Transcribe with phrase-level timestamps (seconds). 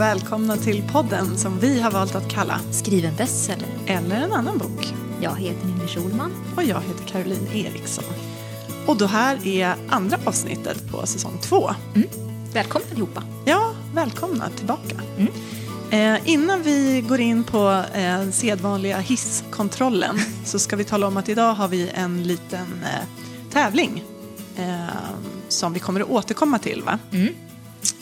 [0.00, 3.68] och välkomna till podden som vi har valt att kalla Skriven bestseller.
[3.86, 4.94] Eller en annan bok.
[5.20, 6.32] Jag heter Ninni Schulman.
[6.56, 8.04] Och jag heter Caroline Eriksson.
[8.86, 11.70] Och det här är andra avsnittet på säsong två.
[11.94, 12.08] Mm.
[12.52, 13.22] Välkomna allihopa.
[13.44, 15.00] Ja, välkomna tillbaka.
[15.18, 15.32] Mm.
[15.90, 21.28] Eh, innan vi går in på eh, sedvanliga hisskontrollen så ska vi tala om att
[21.28, 23.06] idag har vi en liten eh,
[23.52, 24.04] tävling
[24.56, 24.84] eh,
[25.48, 26.82] som vi kommer att återkomma till.
[26.82, 26.98] Va?
[27.12, 27.34] Mm.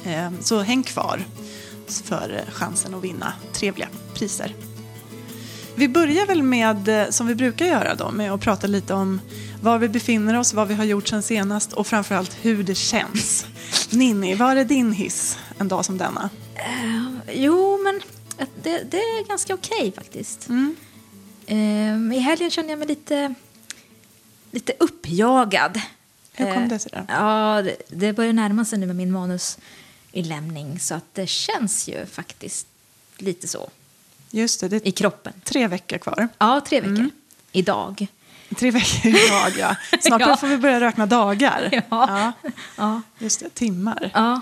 [0.04, 1.24] Eh, så häng kvar
[1.92, 4.54] för chansen att vinna trevliga priser.
[5.74, 9.20] Vi börjar väl med, eh, som vi brukar göra då, med att prata lite om
[9.62, 13.46] var vi befinner oss, vad vi har gjort sen senast och framförallt hur det känns.
[13.90, 16.30] Ninni, vad är din hiss en dag som denna?
[16.84, 18.00] Uh, jo, men
[18.62, 20.48] det, det är ganska okej faktiskt.
[20.48, 20.76] Mm.
[21.50, 23.34] Uh, I helgen kände jag mig lite,
[24.50, 25.80] lite uppjagad.
[26.32, 27.00] Hur kom det sig då?
[27.08, 29.12] Ja, det, börjar närma sig nu med min
[30.12, 32.66] manusinlämning så att det känns ju faktiskt
[33.18, 33.70] lite så
[34.30, 35.32] Just det, det i kroppen.
[35.44, 36.28] tre veckor kvar.
[36.38, 36.94] Ja, tre veckor.
[36.98, 37.10] Mm.
[37.52, 38.06] Idag.
[38.56, 39.76] Tre veckor idag, ja.
[40.00, 40.36] Snart Ja.
[40.36, 41.68] får vi börja räkna dagar.
[41.72, 41.82] Ja.
[41.90, 42.32] Ja,
[42.76, 43.02] Ja.
[43.18, 44.10] just det, timmar.
[44.14, 44.40] ja.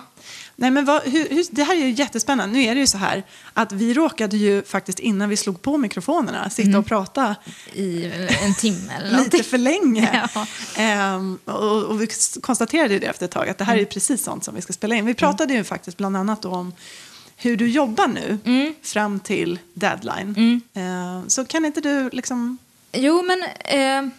[0.58, 2.58] Nej, men vad, hur, hur, det här är ju jättespännande.
[2.58, 5.78] Nu är det ju så här att vi råkade ju faktiskt innan vi slog på
[5.78, 7.36] mikrofonerna sitta och prata
[7.72, 8.04] I
[8.44, 10.28] en timme eller lite för länge.
[10.34, 10.46] Ja.
[10.76, 12.08] Ehm, och, och vi
[12.40, 14.62] konstaterade ju det efter ett tag att det här är ju precis sånt som vi
[14.62, 15.06] ska spela in.
[15.06, 16.72] Vi pratade ju faktiskt bland annat då om
[17.36, 18.38] hur du jobbar nu
[18.82, 20.60] fram till deadline.
[20.74, 22.58] Ehm, så kan inte du liksom...
[22.92, 24.12] Jo, men eh,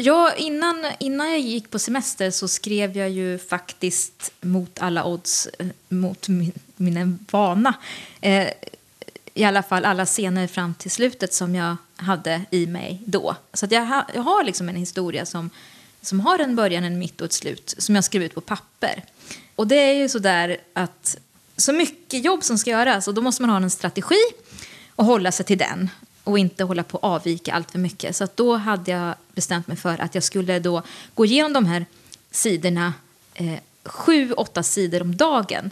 [0.00, 5.48] Ja, innan, innan jag gick på semester så skrev jag ju faktiskt mot alla odds,
[5.58, 7.74] eh, mot min, min vana.
[8.20, 8.48] Eh,
[9.34, 13.36] I alla fall alla scener fram till slutet som jag hade i mig då.
[13.52, 15.50] Så att jag, ha, jag har liksom en historia som,
[16.02, 19.04] som har en början, en mitt och ett slut som jag skrev ut på papper.
[19.56, 21.18] Och det är ju så där att
[21.56, 24.22] så mycket jobb som ska göras och då måste man ha en strategi
[24.96, 25.90] och hålla sig till den
[26.28, 28.16] och inte hålla på att avvika allt för mycket.
[28.16, 30.82] Så att då hade jag bestämt mig för att jag skulle då
[31.14, 31.86] gå igenom de här
[32.30, 32.94] sidorna
[33.34, 35.70] eh, sju, åtta sidor om dagen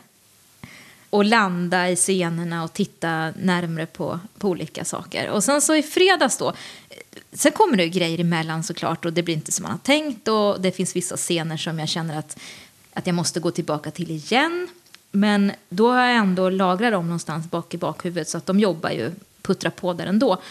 [1.10, 5.30] och landa i scenerna och titta närmre på, på olika saker.
[5.30, 6.96] Och sen så i fredags då, eh,
[7.32, 10.60] sen kommer det grejer emellan såklart och det blir inte som man har tänkt och
[10.60, 12.38] det finns vissa scener som jag känner att,
[12.92, 14.68] att jag måste gå tillbaka till igen.
[15.10, 18.90] Men då har jag ändå lagrat dem någonstans bak i bakhuvudet så att de jobbar
[18.90, 19.12] ju,
[19.46, 20.42] puttra på där ändå.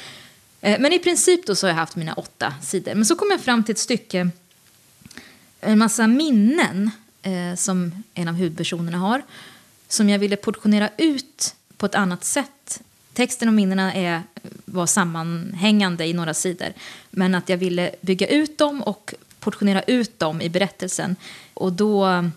[0.61, 2.95] Eh, men i princip då så har jag haft mina åtta sidor.
[2.95, 4.29] Men så kom jag fram till ett stycke,
[5.61, 6.91] en massa minnen
[7.21, 9.21] eh, som en av huvudpersonerna har.
[9.87, 12.81] Som jag ville portionera ut på ett annat sätt.
[13.13, 14.23] Texten och minnena är,
[14.65, 16.73] var sammanhängande i några sidor.
[17.09, 21.15] Men att jag ville bygga ut dem och portionera ut dem i berättelsen.
[21.53, 22.27] Och då eh,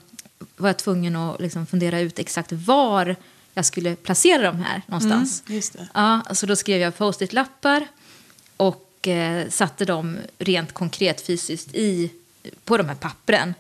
[0.57, 3.17] var jag tvungen att liksom fundera ut exakt var
[3.59, 5.43] jag skulle placera dem här någonstans.
[5.47, 5.89] Mm, just det.
[5.95, 7.87] Ja, så då skrev jag post-it-lappar
[8.57, 12.11] och eh, satte dem rent konkret fysiskt i,
[12.65, 13.55] på de här pappren.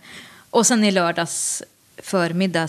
[0.51, 1.63] Och sen i lördags
[1.97, 2.69] förmiddag,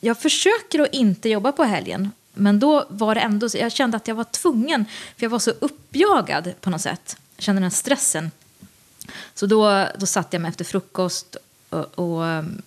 [0.00, 3.96] jag försöker att inte jobba på helgen, men då var det ändå så, jag kände
[3.96, 4.84] att jag var tvungen,
[5.16, 7.16] för jag var så uppjagad på något sätt.
[7.36, 8.30] Jag kände den här stressen.
[9.34, 11.36] Så då, då satte jag mig efter frukost
[11.68, 12.62] och, och um,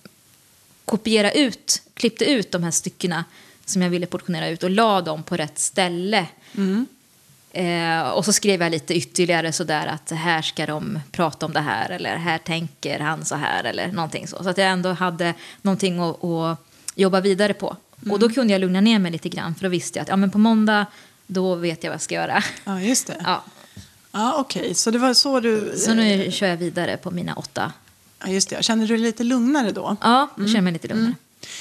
[0.84, 3.24] kopiera ut, klippte ut de här styckena
[3.66, 6.26] som jag ville portionera ut och la dem på rätt ställe.
[7.52, 11.60] Eh, och så skrev jag lite ytterligare sådär att här ska de prata om det
[11.60, 14.42] här eller här tänker han så här eller någonting så.
[14.42, 16.58] Så att jag ändå hade någonting att, att
[16.94, 17.76] jobba vidare på.
[18.10, 20.16] Och då kunde jag lugna ner mig lite grann för då visste jag att ja,
[20.16, 20.86] men på måndag
[21.26, 22.42] då vet jag vad jag ska göra.
[22.64, 23.16] Ja, just det.
[23.24, 23.44] Ja,
[24.16, 25.74] Ja, Okej, så det var så du...
[25.76, 27.72] så nu kör jag vidare på mina åtta.
[28.24, 28.64] Ja, just det.
[28.64, 29.96] Känner du dig lite lugnare då?
[30.00, 31.14] Ja, jag känner mig lite lugnare.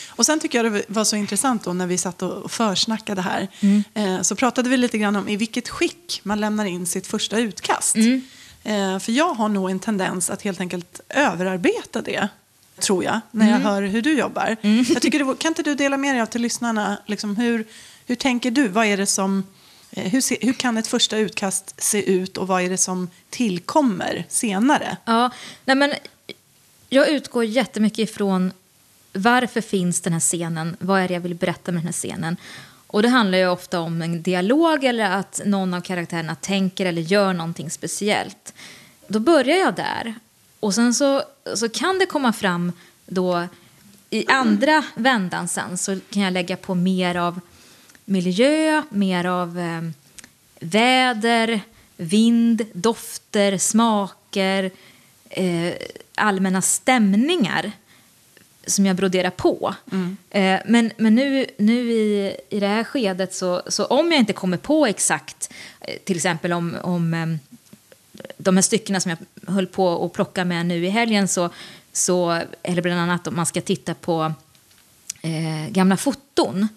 [0.09, 3.47] Och sen tycker jag det var så intressant då när vi satt och försnackade här.
[3.59, 3.83] Mm.
[3.93, 7.37] Eh, så pratade vi lite grann om i vilket skick man lämnar in sitt första
[7.39, 7.95] utkast.
[7.95, 8.21] Mm.
[8.63, 12.27] Eh, för jag har nog en tendens att helt enkelt överarbeta det.
[12.79, 13.61] Tror jag, när Mm.
[13.61, 14.55] jag hör hur du jobbar.
[14.93, 17.67] Jag tycker det, kan inte du dela med dig av till lyssnarna, liksom hur,
[18.05, 18.67] hur tänker du?
[18.67, 19.43] Vad är det som,
[19.91, 23.09] eh, hur, se, hur kan ett första utkast se ut och vad är det som
[23.29, 24.97] tillkommer senare?
[25.05, 25.29] Ja,
[25.65, 25.93] nej men
[26.89, 28.51] jag utgår jättemycket ifrån
[29.15, 32.37] varför finns den här scenen, vad är det jag vill berätta med den här scenen.
[32.87, 37.01] Och det handlar ju ofta om en dialog eller att någon av karaktärerna tänker eller
[37.01, 38.53] gör någonting speciellt.
[39.07, 40.15] Då börjar jag där.
[40.59, 41.23] Och sen så,
[41.55, 42.71] så kan det komma fram
[43.05, 43.47] då
[44.09, 47.39] i andra vändan sen så kan jag lägga på mer av
[48.05, 49.81] miljö, mer av eh,
[50.59, 51.61] väder,
[51.97, 54.71] vind, dofter, smaker,
[55.29, 55.73] eh,
[56.15, 57.71] allmänna stämningar
[58.67, 59.75] som jag broderar på.
[60.29, 64.33] Eh, men men nu, nu i, i det här skedet, så, så om jag inte
[64.33, 67.27] kommer på exakt, eh, till exempel om, om eh,
[68.37, 71.49] de här styckena som jag höll på att plocka med nu i helgen, så,
[71.93, 74.33] så eller bland annat om man ska titta på
[75.69, 76.67] gamla foton.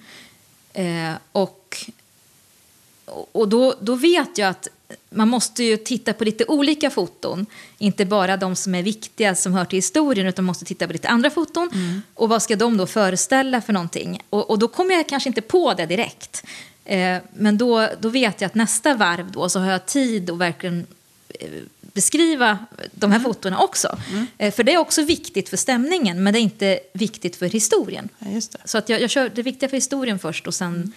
[1.33, 1.77] Och
[3.33, 4.69] och då, då vet jag att
[5.11, 7.47] man måste ju titta på lite olika foton.
[7.79, 10.93] Inte bara de som är viktiga som hör till historien utan man måste titta på
[10.93, 11.71] lite andra foton.
[11.73, 12.03] Mm.
[12.15, 14.21] Och vad ska de då föreställa för någonting?
[14.31, 16.45] Och, och då kommer jag kanske inte på det direkt.
[16.85, 20.39] Eh, men då, då vet jag att nästa varv då så har jag tid att
[20.39, 20.87] verkligen
[21.29, 21.49] eh,
[21.81, 22.59] beskriva
[22.93, 23.13] de Mm.
[23.13, 23.99] här fotona också.
[24.39, 28.09] Eh, för det är också viktigt för stämningen men det är inte viktigt för historien.
[28.19, 28.41] Ja.
[28.65, 30.93] Så att jag, jag kör det viktiga för historien först och sen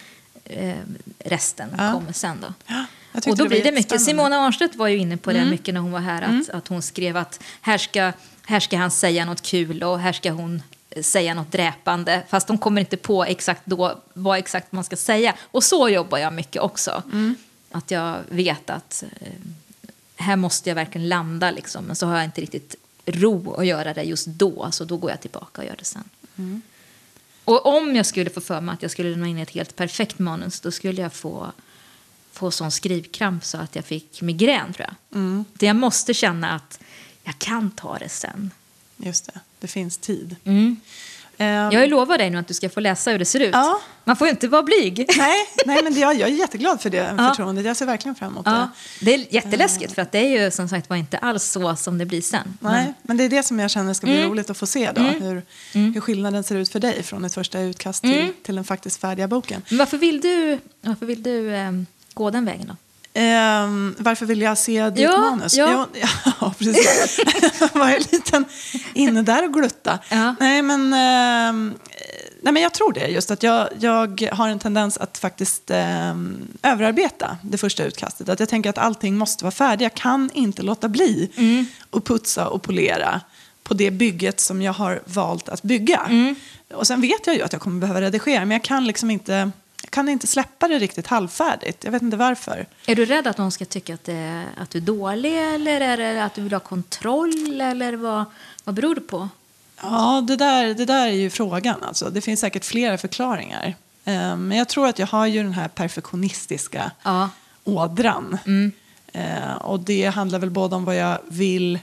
[0.52, 0.76] eh,
[1.18, 1.92] resten Ja.
[1.92, 2.54] kommer sen då.
[2.66, 2.84] Ja,
[3.30, 4.02] Och då var blir det mycket.
[4.02, 6.22] Simona Arnstedt var ju inne på det mycket när hon var här.
[6.22, 8.12] Att, att hon skrev att här ska,
[8.46, 12.22] här ska han säga något kul och här ska hon eh, säga något dräpande.
[12.28, 15.34] Fast de kommer inte på exakt då vad exakt man ska säga.
[15.40, 17.02] Och så jobbar jag mycket också.
[17.70, 19.28] Att jag vet att eh,
[20.16, 21.84] här måste jag verkligen landa liksom.
[21.84, 22.74] Men så har jag inte riktigt
[23.06, 24.68] ro att göra det just då.
[24.70, 26.04] Så då går jag tillbaka och gör det sen.
[27.44, 30.18] Och om jag skulle få för mig att jag skulle lämna in ett helt perfekt
[30.18, 31.52] manus då skulle jag få,
[32.32, 35.20] få sån skrivkramp så att jag fick migrän tror jag.
[35.20, 35.44] Mm.
[35.52, 36.80] Det jag måste känna att
[37.24, 38.50] jag kan ta det sen.
[38.96, 40.36] Just det, det finns tid.
[40.44, 40.80] Mm.
[41.42, 43.50] Eh, Jag lovat dig nu att du ska få läsa hur det ser ut.
[43.52, 43.80] Ja.
[44.04, 45.06] Man får ju inte vara blyg.
[45.18, 45.36] nej,
[45.66, 47.28] nej, men jag, jag är jätteglad för det Ja.
[47.28, 47.64] förtroendet.
[47.64, 48.68] Jag ser verkligen fram emot Ja,
[49.00, 49.04] det.
[49.04, 51.98] det är jätteläskigt för att det är ju som sagt var inte alls så som
[51.98, 52.58] det blir sen.
[52.60, 54.30] Nej, men det är det som jag känner ska bli Mm.
[54.30, 55.02] roligt att få se då.
[55.02, 55.42] Hur,
[55.72, 58.32] hur skillnaden ser ut för dig från ett första utkast till, Mm.
[58.42, 59.62] till den faktiskt färdiga boken.
[59.68, 62.76] Men varför vill du, varför vill du ehm, gå den vägen då?
[63.14, 65.54] Ehm, varför vill jag se ditt Ja, manus?
[65.54, 65.86] ja.
[65.94, 66.00] Jo,
[66.40, 67.20] ja, precis.
[67.72, 68.44] var jag liten
[68.94, 69.98] inne där och glutta?
[70.10, 70.34] Ja.
[70.40, 71.74] Nej, men, ehm,
[72.42, 73.06] nej, men jag tror det.
[73.06, 78.28] Just att jag, jag har en tendens att faktiskt ehm, överarbeta det första utkastet.
[78.28, 79.82] Att jag tänker att allting måste vara färdigt.
[79.82, 81.66] Jag kan inte låta bli Mm.
[81.90, 83.20] att putsa och polera
[83.62, 86.00] på det bygget som jag har valt att bygga.
[86.08, 86.34] Mm.
[86.74, 89.50] Och sen vet jag ju att jag kommer behöva redigera, men jag kan liksom inte,
[89.92, 91.84] kan inte släppa det riktigt halvfärdigt.
[91.84, 92.66] Jag vet inte varför.
[92.86, 95.96] Är du rädd att någon ska tycka att, det, att du är dålig eller är
[95.96, 98.24] det att du vill ha kontroll eller vad,
[98.64, 99.28] vad beror det på?
[99.82, 101.82] Ja, det där, det där är ju frågan.
[101.82, 102.10] Alltså.
[102.10, 103.74] Det finns säkert flera förklaringar.
[104.04, 107.28] Eh, Men jag tror att jag har ju den här perfektionistiska Ja.
[107.64, 108.38] ådran.
[109.12, 111.78] Eh, Och det handlar väl både om vad jag vill,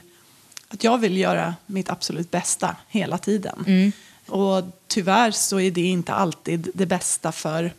[0.68, 3.92] att jag vill göra mitt absolut bästa hela tiden.
[4.28, 7.72] Och tyvärr så är det inte alltid det bästa för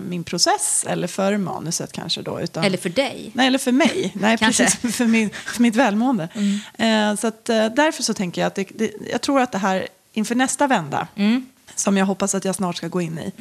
[0.00, 2.40] min process eller för manuset kanske då.
[2.40, 3.30] Utan, Eller för dig?
[3.34, 4.12] Nej, eller för mig.
[4.20, 4.64] Nej, Kanske.
[4.64, 4.96] precis.
[4.96, 6.28] För, min, för mitt välmående.
[6.78, 9.58] Eh, så att, eh, därför så tänker jag att det, det, jag tror att det
[9.58, 11.08] här inför nästa vända,
[11.74, 13.32] som jag hoppas att jag snart ska gå in i,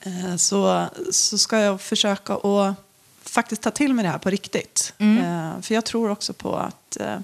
[0.00, 2.76] eh, så, så ska jag försöka att
[3.24, 4.94] faktiskt ta till mig det här på riktigt.
[4.98, 7.14] Eh, för jag tror också på att eh,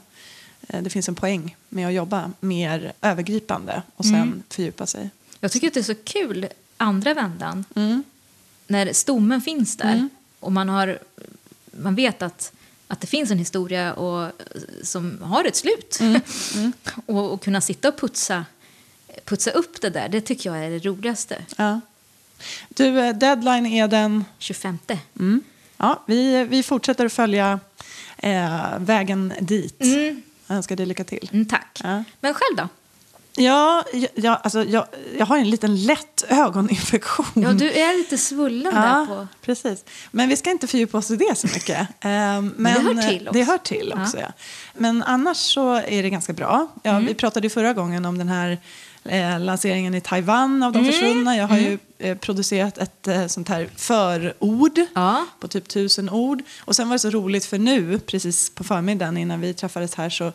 [0.68, 5.10] eh, det finns en poäng med att jobba mer övergripande och sen fördjupa sig.
[5.40, 7.64] Jag tycker att det är så kul, andra vändan,
[8.70, 10.08] när stommen finns där
[10.40, 10.98] och man, har,
[11.70, 12.52] man vet att,
[12.88, 14.32] att det finns en historia och,
[14.82, 15.98] som har ett slut.
[17.06, 18.44] och, och kunna sitta och putsa,
[19.24, 21.44] putsa upp det där, det tycker jag är det roligaste.
[21.56, 21.80] Ja.
[22.68, 24.78] Du, eh, deadline är den 25.
[25.18, 25.40] Mm.
[25.76, 27.60] Ja, vi, vi fortsätter att följa
[28.16, 29.76] eh, vägen dit.
[30.46, 31.28] Jag önskar dig lycka till.
[31.32, 31.80] Mm, tack.
[31.84, 32.04] Ja.
[32.20, 32.68] Men själv då?
[33.36, 33.84] Ja,
[34.14, 34.86] jag, alltså, jag,
[35.18, 37.26] jag har en liten lätt ögoninfektion.
[37.34, 39.26] Ja, du är lite svullen där Ja, på...
[39.42, 39.84] precis.
[40.10, 41.88] Men vi ska inte fördjupa oss i det så mycket.
[42.00, 43.32] Eh, men hör till också.
[43.38, 44.32] Det hör till också, ja.
[44.74, 46.68] Men annars så är det ganska bra.
[46.82, 47.06] Ja, Mm.
[47.06, 48.58] Vi pratade ju förra gången om den här
[49.04, 50.92] eh, lanseringen i Taiwan av De Mm.
[50.92, 51.36] försvunna.
[51.36, 55.26] Jag har ju eh, producerat ett eh, sånt här förord Ja.
[55.40, 56.42] på typ tusen ord.
[56.60, 60.10] Och sen var det så roligt för nu, precis på förmiddagen innan vi träffades här,
[60.10, 60.32] så,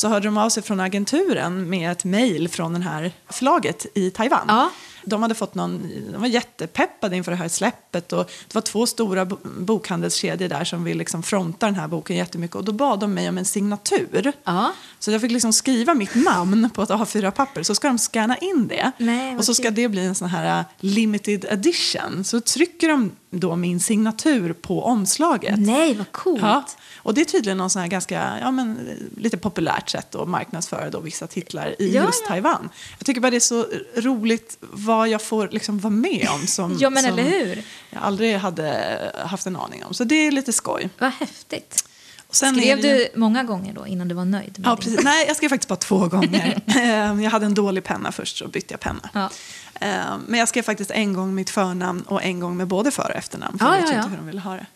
[0.00, 4.10] så hörde de av sig från agenturen med ett mejl från det här förlaget i
[4.10, 4.44] Taiwan.
[4.48, 4.70] Ja.
[5.04, 8.86] De hade fått någon, de var jättepeppade inför det här släppet och det var två
[8.86, 13.00] stora bo- bokhandelskedjor där som vill liksom fronta den här boken jättemycket och då bad
[13.00, 14.32] de mig om en signatur.
[14.44, 14.72] Ja.
[14.98, 18.68] Så jag fick liksom skriva mitt namn på ett A4-papper så ska de scanna in
[18.68, 18.92] det.
[18.98, 22.24] Nej, och så ska det bli en sån här uh, limited edition.
[22.24, 25.58] Så trycker de då min signatur på omslaget.
[25.58, 26.42] Nej, vad coolt.
[26.42, 26.64] Ja,
[27.02, 30.90] och det är tydligen någon sån här ganska, ja, men, lite populärt sätt att marknadsföra
[30.90, 32.28] då vissa titlar i Ja, just ja.
[32.28, 32.68] Taiwan.
[32.98, 33.66] Jag tycker bara det är så
[33.96, 37.62] roligt vad jag får liksom vara med om som, Ja, men som eller hur?
[37.90, 39.94] jag aldrig hade haft en aning om.
[39.94, 40.90] Så det är lite skoj.
[40.98, 41.84] Vad häftigt.
[42.32, 44.60] Sen Skrev ju- du många gånger då innan du var nöjd?
[44.64, 45.00] Ja, din- precis.
[45.04, 46.60] Nej, jag skrev faktiskt bara två gånger.
[46.66, 49.10] Eh, jag hade en dålig penna först, så bytte jag penna.
[49.14, 49.30] Ja.
[49.86, 53.02] Eh, Men jag skrev faktiskt en gång mitt förnamn och en gång med både för
[53.10, 53.58] och efternamn.
[53.58, 53.96] För Ja, jag vet ja.
[53.98, 54.66] inte hur de ville ha det.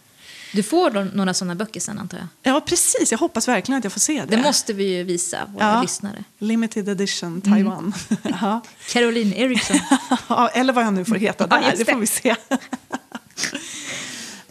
[0.55, 2.55] Du får några sådana böcker sen antar jag?
[2.55, 3.11] Ja, precis.
[3.11, 4.37] Jag hoppas verkligen att jag får se det.
[4.37, 5.83] Det måste vi ju visa våra Ja.
[5.83, 6.25] lyssnare.
[6.39, 7.95] Limited edition Taiwan.
[8.23, 8.61] ja.
[8.89, 9.79] Caroline Eriksson.
[10.29, 12.01] Ja, Eller vad jag nu får heta Ja, där, just det får det.
[12.01, 12.37] vi se.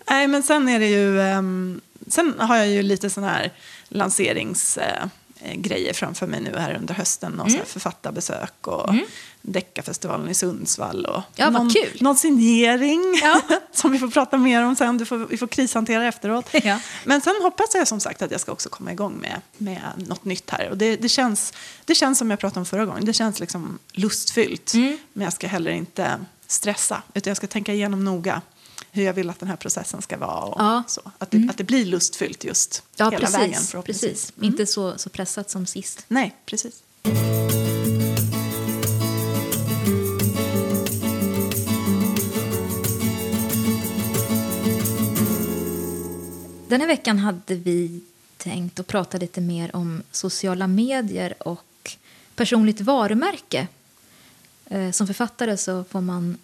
[0.09, 1.21] Nej, men sen är det ju...
[1.21, 3.51] ehm, sen har jag ju lite sån här
[3.89, 5.07] lanseringsgrejer eh,
[5.55, 7.39] grejer framför mig nu här under hösten.
[7.39, 7.59] Och så Mm.
[7.59, 8.93] här författarbesök och
[9.41, 11.05] Deckarfestivalen i Sundsvall.
[11.05, 11.97] Och Ja, någon, kul.
[12.01, 13.41] någon signering Ja.
[13.71, 14.97] som vi får prata mer om sen.
[14.97, 16.49] Du får, vi får krishantera efteråt.
[16.63, 16.79] Ja.
[17.05, 20.25] Men sen hoppas jag som sagt att jag ska också komma igång med, med något
[20.25, 20.69] nytt här.
[20.69, 21.53] Och det, det, känns,
[21.85, 23.05] det känns som jag pratade om förra gången.
[23.05, 24.73] Det känns liksom lustfyllt.
[24.73, 24.97] Mm.
[25.13, 27.01] Men jag ska heller inte stressa.
[27.13, 28.41] Utan jag ska tänka igenom noga
[28.95, 30.41] hur jag vill att den här processen ska vara.
[30.43, 30.83] Och Ja.
[30.87, 31.01] så.
[31.17, 33.69] Att, det, att det blir lustfyllt just Ja, hela vägen precis.
[33.71, 34.11] förhoppningsvis.
[34.31, 34.43] precis.
[34.43, 36.05] Inte så, så pressat som sist.
[36.07, 36.83] Nej, precis.
[46.67, 48.01] Den här veckan hade vi
[48.37, 51.97] tänkt att prata lite mer om sociala medier och
[52.35, 53.67] personligt varumärke.
[54.65, 56.37] Eh, Som författare så får man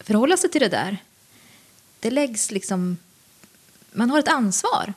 [0.00, 0.98] förhålla sig till det där.
[2.02, 2.96] Det läggs liksom...
[3.92, 4.94] Man har ett ansvar,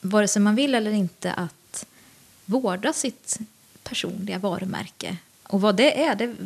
[0.00, 1.86] vare sig man vill eller inte, att
[2.44, 3.38] vårda sitt
[3.82, 5.16] personliga varumärke.
[5.42, 6.36] Och vad det är, det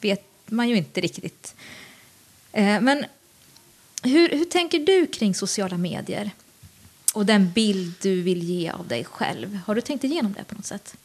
[0.00, 1.54] vet man ju inte riktigt.
[2.52, 3.04] Eh, Men
[4.02, 6.30] hur, hur tänker du kring sociala medier?
[7.14, 9.58] Och den bild du vill ge av dig själv.
[9.66, 10.96] Har du tänkt igenom det på något sätt?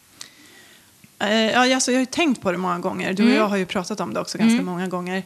[1.18, 3.12] Eh, Ja, alltså, jag har ju tänkt på det många gånger.
[3.12, 3.38] Du och Mm.
[3.40, 5.22] jag har ju pratat om det också ganska många gånger.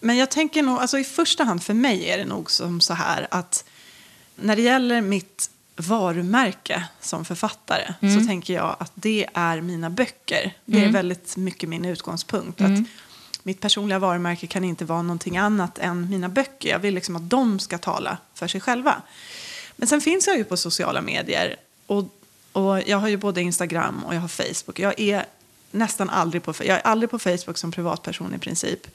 [0.00, 2.94] Men jag tänker nog, alltså i första hand för mig är det nog som så
[2.94, 3.64] här att
[4.36, 10.56] när det gäller mitt varumärke som författare så tänker jag att det är mina böcker.
[10.64, 12.60] Det är väldigt mycket min utgångspunkt.
[12.60, 12.70] Att
[13.42, 16.68] mitt personliga varumärke kan inte vara någonting annat än mina böcker.
[16.68, 19.02] Jag vill liksom att de ska tala för sig själva.
[19.76, 21.56] Men sen finns jag ju på sociala medier.
[21.86, 22.04] Och,
[22.52, 24.78] och jag har ju både Instagram och jag har Facebook.
[24.78, 25.26] Jag är
[25.70, 28.86] nästan aldrig på, jag är aldrig på Facebook som privatperson i princip.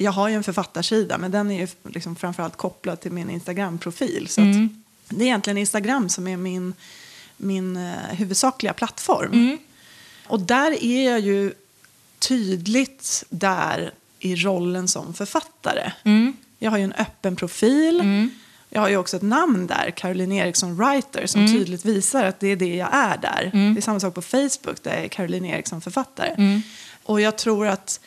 [0.00, 4.28] Jag har ju en författarsida, men den är ju liksom framförallt kopplad till min Instagram-profil.
[4.28, 4.56] Så att
[5.08, 6.74] det är egentligen Instagram som är min,
[7.36, 9.58] min eh, huvudsakliga plattform.
[10.26, 11.52] Och där är jag ju
[12.18, 15.92] tydligt där i rollen som författare.
[16.58, 18.28] Jag har ju en öppen profil.
[18.70, 22.48] Jag har ju också ett namn där, Caroline Eriksson Writer, som tydligt visar att det
[22.48, 23.50] är det jag är där.
[23.74, 26.60] Det är samma sak på Facebook, där jag är Caroline Eriksson författare.
[27.02, 28.00] Och jag tror att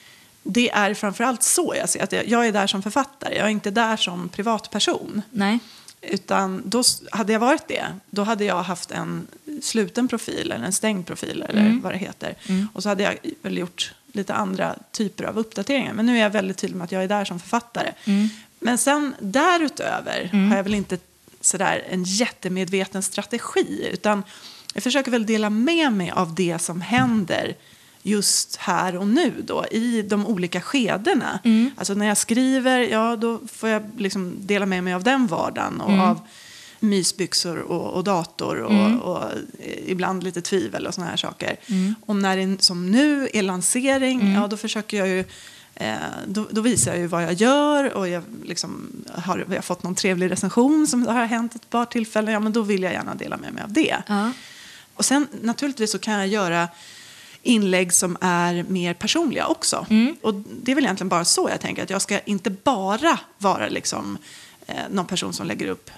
[0.43, 3.35] det är framförallt så jag ser att jag, jag är där som författare.
[3.35, 5.21] Jag är inte där som privatperson.
[5.31, 5.59] Nej.
[6.01, 9.27] Utan då hade jag varit det, då hade jag haft en
[9.61, 12.35] sluten profil eller en stängd profil eller vad det heter.
[12.73, 15.93] Och så hade jag väl gjort lite andra typer av uppdateringar.
[15.93, 17.91] Men nu är jag väldigt tydlig med att jag är där som författare.
[18.59, 20.97] Men sen därutöver har jag väl inte
[21.41, 23.89] sådär en jättemedveten strategi.
[23.93, 24.23] Utan
[24.73, 27.55] jag försöker väl dela med mig av det som händer
[28.03, 31.39] just här och nu då, i de olika skedena.
[31.75, 35.81] Alltså när jag skriver, ja då får jag liksom dela med mig av den vardagen
[35.81, 36.19] och av
[36.79, 38.71] mysbyxor och, och dator och,
[39.11, 39.23] och
[39.59, 41.55] eh, ibland lite tvivel och såna här saker.
[42.05, 45.23] Och när det som nu är lansering, ja då försöker jag ju
[45.75, 49.83] Eh, då, då visar jag ju vad jag gör och jag liksom, har jag fått
[49.83, 53.15] någon trevlig recension som har hänt ett par tillfällen, ja men då vill jag gärna
[53.15, 53.97] dela med mig av det.
[54.93, 56.67] Och sen naturligtvis så kan jag göra
[57.43, 59.85] inlägg som är mer personliga också.
[60.21, 63.69] Och det är väl egentligen bara så jag tänker, att jag ska inte bara vara
[63.69, 64.17] liksom,
[64.67, 65.91] eh, någon person som lägger upp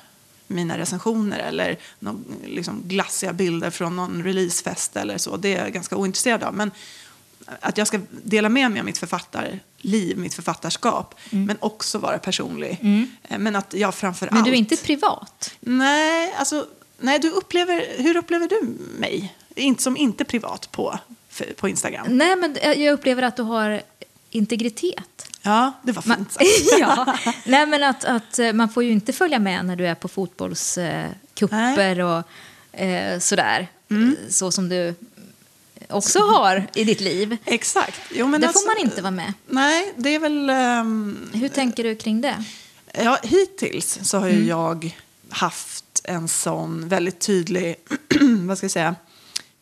[0.47, 5.37] mina recensioner eller någon, liksom, glassiga bilder från någon releasefest eller så.
[5.37, 6.53] Det är jag ganska ointresserad av.
[6.53, 6.71] Men
[7.59, 12.79] att jag ska dela med mig av mitt författarliv, mitt författarskap, men också vara personlig.
[13.23, 14.45] Eh, Men att jag framför Men allt...
[14.45, 15.53] du är inte privat?
[15.59, 16.65] Nej, alltså,
[16.99, 19.35] nej du upplever, hur upplever du mig?
[19.55, 20.99] Inte, som inte privat på,
[21.57, 22.17] på Instagram.
[22.17, 23.81] Nej, men jag upplever att du har
[24.29, 25.27] integritet.
[25.41, 26.45] Ja, det var fint sagt.
[26.79, 27.17] ja.
[27.45, 30.07] Nej, men att, att eh, man får ju inte följa med när du är på
[30.07, 32.23] fotbollskupper och
[32.79, 33.67] eh, sådär.
[33.89, 34.15] Mm.
[34.29, 34.95] Så som du
[35.89, 37.37] också har i ditt liv.
[37.45, 37.99] Exakt.
[38.13, 39.33] Jo, men Där alltså- får man inte vara med.
[39.47, 40.49] Nej, det är väl...
[40.49, 42.43] ehm, Hur tänker du kring det?
[42.93, 44.47] Ja, hittills så har ju Mm.
[44.47, 44.97] jag
[45.29, 47.75] haft en sån väldigt tydlig
[48.47, 48.95] vad ska jag säga,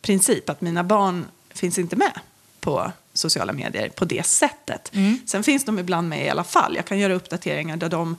[0.02, 2.20] princip att mina barn finns inte med
[2.60, 4.90] på sociala medier på det sättet.
[4.94, 5.18] Mm.
[5.26, 6.76] Sen finns de ibland med i alla fall.
[6.76, 8.16] Jag kan göra uppdateringar där de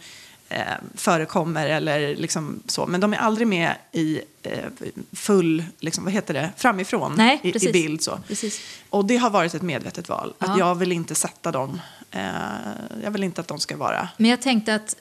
[0.50, 0.62] eh,
[0.96, 2.86] förekommer eller liksom så.
[2.86, 4.58] Men de är aldrig med i eh,
[5.12, 8.02] full, liksom, vad heter det, framifrån Nej, i, i bild.
[8.02, 8.20] Så.
[8.28, 8.62] Precis.
[8.90, 10.34] Och det har varit ett medvetet val.
[10.40, 10.60] Att Ja.
[10.60, 12.22] jag vill inte sätta dem, eh,
[13.04, 14.96] jag vill inte att de ska vara, Men jag tänkte att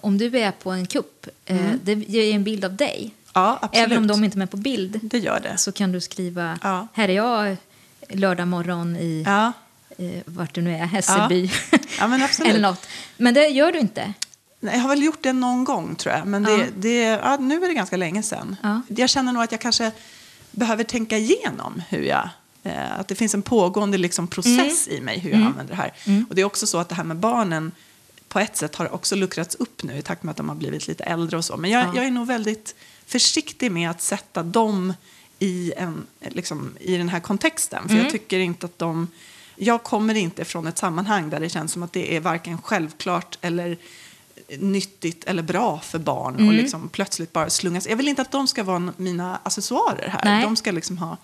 [0.00, 3.14] om du är på en kupp, eh, det ger en bild av dig.
[3.34, 3.86] Ja absolut.
[3.86, 5.58] Även om de inte är med på bild Det gör det.
[5.58, 6.86] så kan du skriva Ja.
[6.92, 7.56] här är jag
[8.08, 9.52] lördag morgon i Ja,
[9.98, 11.50] eh, vart du nu är, Hässelby.
[11.98, 12.50] ja men absolut.
[12.50, 12.86] Eller något.
[13.16, 14.12] Men det gör du inte.
[14.60, 17.68] Nej, Jag har väl gjort det någon gång tror jag, men det, det, nu är
[17.68, 18.56] det ganska länge sedan.
[18.62, 18.80] Ja.
[18.88, 19.90] Jag känner nog att jag kanske
[20.50, 22.28] behöver tänka igenom hur jag,
[22.62, 25.92] eh, att det finns en pågående liksom, process i mig hur jag använder det här.
[26.28, 27.72] Och det är också så att det här med barnen
[28.28, 30.88] på ett sätt har också luckrats upp nu i takt med att de har blivit
[30.88, 31.56] lite äldre och så.
[31.56, 31.92] Men jag, Ja.
[31.96, 32.74] jag är nog väldigt
[33.06, 34.94] försiktig med att sätta dem
[35.38, 37.88] i, en, liksom, i den här kontexten.
[37.88, 39.08] För jag tycker inte att de...
[39.56, 43.38] Jag kommer inte från ett sammanhang där det känns som att det är varken självklart
[43.40, 43.76] eller
[44.58, 46.54] nyttigt eller bra för barn och Mm.
[46.54, 47.86] liksom plötsligt bara slungas.
[47.88, 50.20] Jag vill inte att de ska vara mina accessoarer här.
[50.24, 50.32] Nej.
[50.32, 51.16] Mm, De ska liksom ha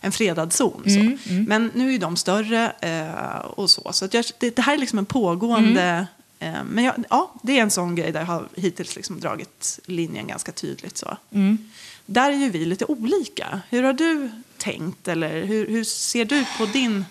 [0.00, 0.82] en fredad zon.
[0.86, 1.30] Så.
[1.48, 3.92] Men nu är de större eh, och så.
[3.92, 6.06] Så jag, det, det här är liksom en pågående...
[6.38, 9.80] Eh, men jag, ja, det är en sån grej där jag har hittills liksom dragit
[9.86, 10.96] linjen ganska tydligt.
[10.98, 11.16] Så.
[11.32, 11.58] Mm.
[12.06, 13.60] Där är ju vi lite olika.
[13.70, 15.08] Hur har du tänkt?
[15.08, 17.04] Eller hur, hur ser du på din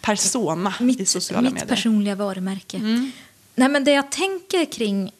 [0.00, 1.68] persona i Mitt, sociala mitt medier?
[1.68, 2.76] personliga varumärke.
[2.76, 3.12] Mm.
[3.54, 5.12] Nej, men det jag tänker kring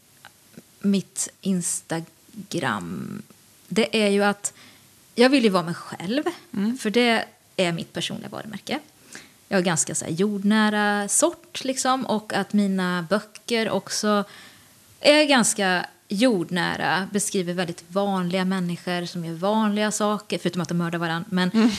[0.80, 3.22] mitt Instagram
[3.68, 4.52] det är ju att
[5.14, 6.78] jag vill ju vara mig själv, Mm.
[6.78, 7.24] för det
[7.56, 8.78] är mitt personliga varumärke.
[9.52, 14.24] Jag är ganska så jordnära sort, liksom, och att mina böcker också
[15.00, 20.98] är ganska jordnära, beskriver väldigt vanliga människor som gör vanliga saker, förutom att de mördar
[20.98, 21.28] varandra.
[21.30, 21.70] Men,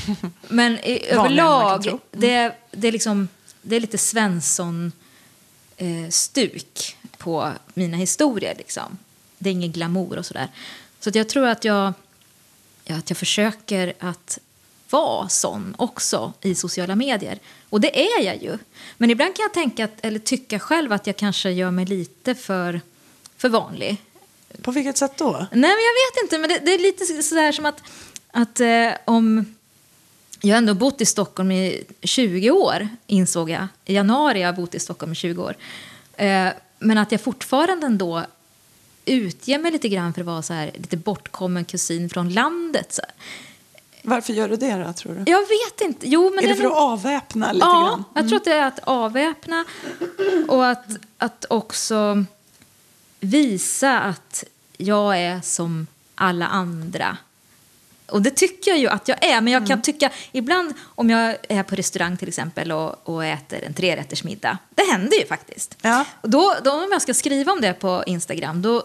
[0.48, 1.88] men i, överlag.
[1.88, 2.00] Mm.
[2.12, 3.28] det, det, är liksom,
[3.62, 8.56] det är lite Svensson-stuk på mina historier.
[8.58, 8.98] Liksom.
[9.38, 10.48] Det är ingen glamour och sådär.
[11.00, 11.94] Så att jag tror att jag,
[12.84, 14.40] ja, att jag försöker att
[14.92, 17.40] vara sån också i sociala medier.
[17.70, 18.58] Och det är jag ju.
[18.98, 22.36] Men ibland kan jag tänka att, eller tycka själv att jag kanske gör mig lite
[22.36, 22.82] för,
[23.38, 23.98] för vanlig.
[24.62, 25.32] På vilket sätt då?
[25.32, 26.38] Nej, men jag vet inte.
[26.38, 27.84] Men det, det är lite sådär som att,
[28.32, 29.56] att eh, om...
[30.44, 33.68] Jag har ändå bott i Stockholm i 20 år, insåg jag.
[33.86, 35.56] I januari har jag bott i Stockholm i 20 år.
[36.18, 36.48] Eh,
[36.80, 38.26] men att jag fortfarande ändå
[39.06, 42.94] utger mig lite grann för att vara så här, lite bortkommen kusin från landet.
[42.94, 43.12] Så här.
[44.04, 45.32] Varför gör du det då, tror du?
[45.32, 46.08] Jag vet inte.
[46.08, 48.04] Jo, men är det för att avväpna lite ja, grann?
[48.14, 49.66] jag tror att det är att avväpna
[50.48, 50.86] och att,
[51.18, 52.26] att också
[53.20, 54.44] visa att
[54.78, 57.18] jag är som alla andra.
[58.08, 61.38] Och det tycker jag ju att jag är, men jag kan tycka ibland om jag
[61.50, 65.78] är på restaurang till exempel och, och äter en trerättersmiddag, det händer ju faktiskt.
[65.82, 66.06] Ja.
[66.22, 68.84] Och då, då om jag ska skriva om det på Instagram, då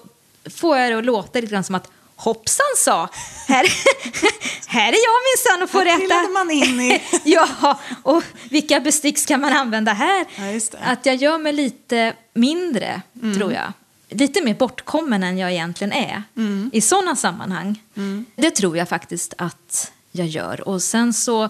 [0.50, 3.08] får jag det att låta lite grann som att hoppsan sa,
[3.48, 3.66] här,
[4.66, 6.30] här är jag minsann och får Här äta.
[6.32, 7.02] man in i.
[7.24, 10.26] ja, och vilka bestick ska man använda här?
[10.36, 10.60] Ja.
[10.92, 13.02] Att jag gör mig lite mindre,
[13.36, 13.72] tror jag.
[14.08, 16.22] Lite mer bortkommen än jag egentligen är
[16.72, 17.82] i sådana sammanhang.
[18.36, 20.68] Det tror jag faktiskt att jag gör.
[20.68, 21.48] Och sen så...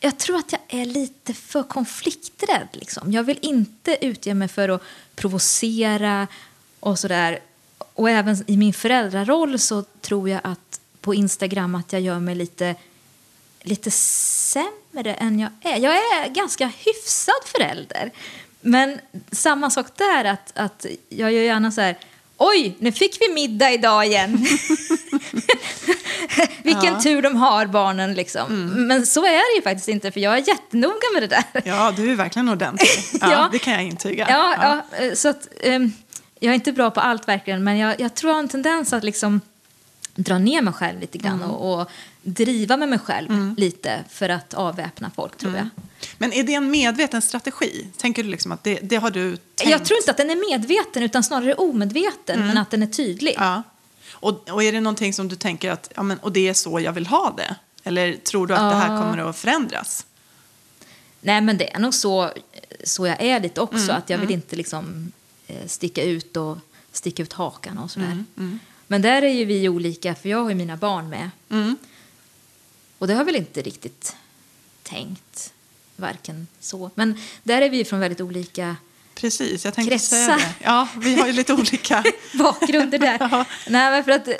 [0.00, 2.68] Jag tror att jag är lite för konflikträdd.
[2.72, 3.12] Liksom.
[3.12, 4.82] Jag vill inte utge mig för att
[5.14, 6.26] provocera
[6.80, 7.38] och sådär.
[7.78, 12.34] Och även i min föräldraroll så tror jag att på Instagram att jag gör mig
[12.34, 12.74] lite
[13.62, 15.76] lite sämre än jag är.
[15.76, 18.10] Jag är ganska hyfsad förälder.
[18.60, 19.00] Men
[19.32, 21.98] samma sak där, att, att jag gör gärna så här...
[22.36, 24.46] Oj, nu fick vi middag idag igen.
[26.62, 27.00] Vilken Ja.
[27.00, 28.14] tur de har, barnen.
[28.14, 28.66] Liksom.
[28.86, 31.44] Men så är det ju faktiskt inte, för jag är jättenoga med det där.
[31.64, 32.88] Ja, du är verkligen ordentlig.
[33.20, 33.48] Ja, Ja.
[33.52, 34.26] Det kan jag intyga.
[34.30, 34.54] Ja,
[34.98, 35.04] ja.
[35.04, 35.92] eh, så att, ehm,
[36.40, 38.92] jag är inte bra på allt verkligen, men jag, jag tror jag har en tendens
[38.92, 39.40] att liksom
[40.14, 41.90] dra ner mig själv lite grann och, och
[42.22, 45.68] driva med mig själv lite för att avväpna folk, tror jag.
[46.18, 47.86] Men är det en medveten strategi?
[47.96, 49.70] Tänker du liksom att det, det har du tänkt?
[49.70, 53.34] Jag tror inte att den är medveten, utan snarare omedveten, men att den är tydlig.
[53.38, 53.62] Ja.
[54.12, 56.80] Och, och är det någonting som du tänker att ja, men, och det är så
[56.80, 57.56] jag vill ha det?
[57.84, 59.02] Eller tror du att det här Ja.
[59.02, 60.06] kommer att förändras?
[61.20, 62.30] Nej, men det är nog så,
[62.84, 65.12] så jag är lite också, att jag vill inte liksom
[65.66, 66.58] sticka ut och
[66.92, 68.24] sticka ut hakan och sådär.
[68.86, 71.30] Men där är ju vi olika, för jag har ju mina barn med.
[71.50, 71.76] Mm.
[72.98, 74.16] Och det har jag väl inte riktigt
[74.82, 75.52] tänkt,
[75.96, 76.90] varken så.
[76.94, 78.76] Men där är vi från väldigt olika
[79.14, 80.48] Precis, jag tänkte säga Kretsar.
[80.48, 80.64] det.
[80.64, 82.04] Ja, vi har ju lite olika.
[82.34, 83.18] bakgrunder där.
[83.30, 83.44] Ja.
[83.68, 84.34] Nej, för att, eh,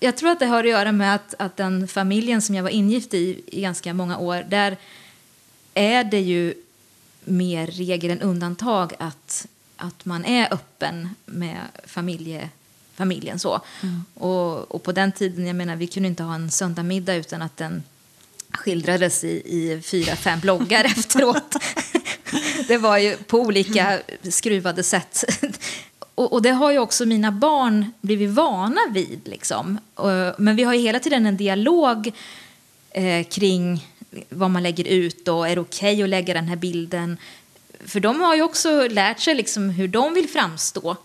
[0.00, 2.70] jag tror att det har att göra med att, att den familjen som jag var
[2.70, 4.76] ingift i i ganska många år, där
[5.74, 6.54] är det ju
[7.24, 12.48] mer regel än undantag att att man är öppen med familje,
[12.94, 13.38] familjen.
[13.38, 13.60] Så.
[14.14, 17.56] Och, och på den tiden, jag menar, vi kunde inte ha en söndagmiddag utan att
[17.56, 17.82] den
[18.50, 21.56] skildrades i, i fyra, fem bloggar efteråt.
[22.68, 25.24] det var ju på olika skruvade sätt.
[26.14, 29.20] Och, och, det har ju också mina barn blivit vana vid.
[29.24, 29.78] Liksom.
[30.38, 32.12] Men vi har ju hela tiden en dialog
[32.90, 33.86] eh, kring
[34.28, 37.16] vad man lägger ut och är det okej okay att lägga den här bilden?
[37.84, 40.96] För de har ju också lärt sig liksom hur de vill framstå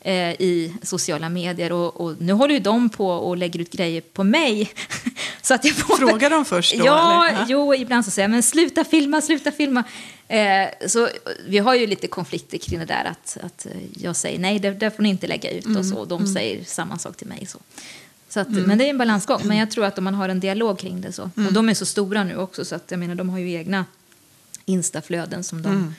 [0.00, 4.00] eh, i sociala medier och, och, nu håller ju de på och lägger ut grejer
[4.00, 4.72] på mig.
[5.42, 5.96] så att jag får...
[5.96, 6.84] Frågar de först då?
[6.86, 7.46] Ja, eller?
[7.48, 9.84] jo, ibland så säger jag men sluta filma, sluta filma.
[10.28, 11.08] Eh, så
[11.46, 14.90] vi har ju lite konflikter kring det där att, att jag säger nej, det, det
[14.90, 15.78] får ni inte lägga ut mm.
[15.78, 15.96] och så.
[15.96, 16.34] Och de mm.
[16.34, 17.46] säger samma sak till mig.
[17.46, 17.58] Så.
[18.28, 18.62] Så att, mm.
[18.62, 19.40] Men det är en balansgång.
[19.44, 21.30] Men jag tror att om man har en dialog kring det så.
[21.36, 21.46] Mm.
[21.46, 23.84] Och de är så stora nu också så att jag menar de har ju egna
[24.64, 25.94] instaflöden som de, mm.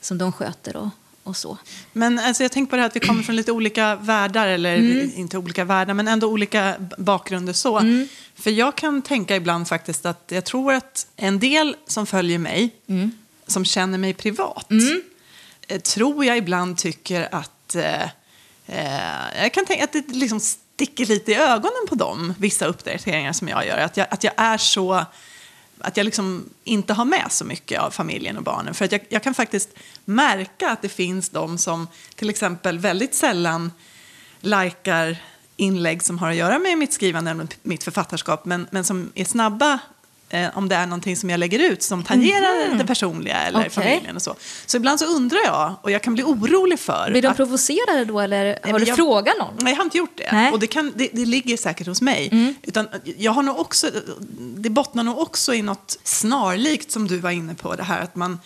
[0.00, 0.88] som de sköter och,
[1.22, 1.58] och så.
[1.92, 4.76] Men alltså, jag tänker på det här att vi kommer från lite olika världar, eller
[4.76, 5.10] mm.
[5.14, 7.78] inte olika världar, men ändå olika bakgrunder så.
[7.78, 8.08] Mm.
[8.34, 12.74] För jag kan tänka ibland faktiskt att jag tror att en del som följer mig,
[12.86, 13.12] mm.
[13.46, 14.72] som känner mig privat,
[15.68, 18.02] eh, tror jag ibland tycker att eh,
[18.66, 23.32] eh, jag kan tänka att det liksom sticker lite i ögonen på dem, vissa uppdateringar
[23.32, 23.78] som jag gör.
[23.78, 25.04] Att jag, att jag är så
[25.80, 28.74] att jag liksom inte har med så mycket av familjen och barnen.
[28.74, 29.68] För att jag, jag, kan faktiskt
[30.04, 33.72] märka att det finns de som till exempel väldigt sällan
[34.40, 35.16] likar
[35.56, 39.24] inlägg som har att göra med mitt skrivande eller mitt författarskap, men, men som är
[39.24, 39.78] snabba
[40.28, 42.78] eh, om det är någonting som jag lägger ut som tangerar mm.
[42.78, 43.70] det personliga eller okay.
[43.70, 44.34] familjen och så.
[44.66, 47.10] Så ibland så undrar jag, och jag kan bli orolig för...
[47.10, 49.54] Blir de att, provocerade då eller har du jag, frågat någon?
[49.60, 50.32] Nej, jag har inte gjort det.
[50.32, 50.52] Nej.
[50.52, 52.28] Och det, kan, det, det, ligger säkert hos mig.
[52.32, 52.54] Mm.
[52.62, 52.88] Utan
[53.18, 53.90] jag har nog också,
[54.56, 58.16] det bottnar nog också i något snarlikt som du var inne på, det här att
[58.16, 58.40] man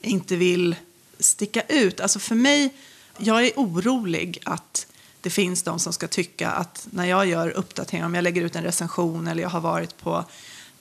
[0.00, 0.76] inte vill
[1.18, 2.00] sticka ut.
[2.00, 2.74] Alltså för mig,
[3.18, 4.86] jag är orolig att
[5.20, 8.56] det finns de som ska tycka att när jag gör uppdateringar, om jag lägger ut
[8.56, 10.24] en recension eller jag har varit på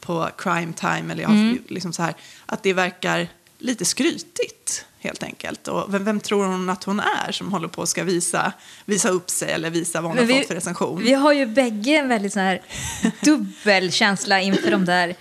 [0.02, 1.64] på crime time eller jag mm.
[1.68, 2.14] liksom så här,
[2.46, 5.68] att det verkar lite skrytigt helt enkelt.
[5.68, 8.54] Och vem, vem, tror hon att hon är som håller på att ska visa,
[8.86, 11.02] visa upp sig eller visa vad hon vi, har fått för recension?
[11.04, 12.62] Vi har ju bägge en väldigt så här
[13.22, 15.16] dubbel känsla inför de där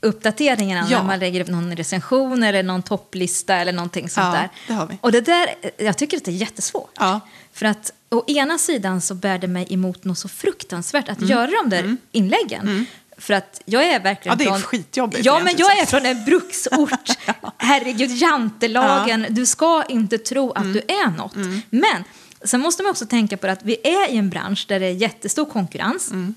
[0.00, 0.98] uppdateringarna ja.
[0.98, 4.48] när man lägger upp någon recension eller någon topplista eller någonting sånt ja, där.
[4.68, 4.98] Det vi.
[5.00, 6.92] Och det där, jag tycker att det är jättesvårt.
[6.98, 7.20] Ja.
[7.52, 11.30] För att å ena sidan så bär det mig emot något så fruktansvärt att mm.
[11.30, 11.96] göra de där mm.
[12.12, 12.62] inläggen.
[12.62, 12.86] Mm.
[13.22, 15.24] För att jag är verkligen Ja, det är från, skitjobbigt.
[15.24, 17.10] Ja, men jag är från en bruksort.
[17.58, 19.20] Herregud, jantelagen.
[19.28, 19.34] Ja.
[19.34, 20.72] Du ska inte tro att mm.
[20.72, 21.34] du är något.
[21.34, 21.62] Mm.
[21.70, 22.04] Men
[22.44, 24.92] sen måste man också tänka på att vi är i en bransch där det är
[24.92, 26.10] jättestor konkurrens.
[26.10, 26.34] Mm.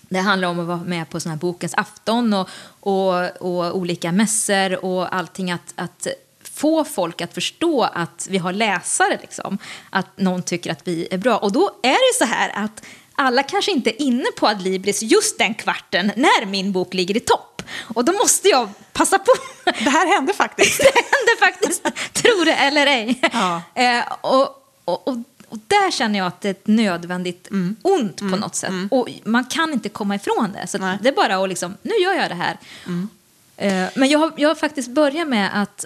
[0.00, 2.48] Det handlar om att vara med på såna här bokens afton och,
[2.80, 5.50] och, och olika mässor och allting.
[5.50, 6.06] Att, att
[6.42, 9.58] få folk att förstå att vi har läsare, liksom.
[9.90, 11.36] att någon tycker att vi är bra.
[11.36, 12.84] Och då är det så här att
[13.18, 17.20] alla kanske inte är inne på Adlibris just den kvarten när min bok ligger i
[17.20, 17.62] topp.
[17.94, 19.32] Och då måste jag passa på.
[19.64, 20.78] Det här hände faktiskt.
[20.82, 23.20] det hände faktiskt, tro det eller ej.
[23.32, 23.62] Ja.
[23.74, 25.16] Eh, och, och, och,
[25.48, 27.76] och, där känner jag att det är ett nödvändigt mm.
[27.82, 28.40] ont på mm.
[28.40, 28.70] något sätt.
[28.70, 28.88] Mm.
[28.90, 30.66] Och man kan inte komma ifrån det.
[30.66, 32.58] Så det är bara att liksom, nu gör jag det här.
[32.86, 33.08] Mm.
[33.56, 35.84] Eh, men jag har, jag har faktiskt börjat med att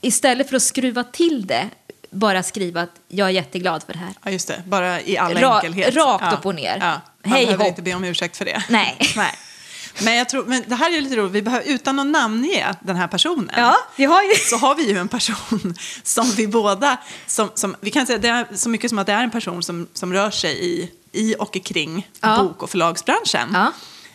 [0.00, 1.70] istället för att skruva till det
[2.12, 4.14] bara skriva att jag är jätteglad för det här.
[4.24, 4.62] Ja, just det.
[4.66, 5.94] Bara i all Ra enkelhet.
[5.94, 6.36] Rakt ja.
[6.36, 6.78] upp och ner.
[6.80, 7.00] Ja.
[7.24, 7.68] Man Hej behöver hopp.
[7.68, 8.62] inte be om ursäkt för det.
[8.68, 8.98] Nej.
[9.16, 9.34] Nej.
[10.00, 12.96] Men, jag tror, men det här är lite roligt, vi behöver, utan att namnge den
[12.96, 14.28] här personen, ja, vi har ju.
[14.34, 16.96] så har vi ju en person som vi båda,
[17.26, 19.62] som, som, vi kan säga det är så mycket som att det är en person
[19.62, 22.42] som, som rör sig i, i och kring ja.
[22.42, 23.50] bok och förlagsbranschen.
[23.52, 23.72] Ja.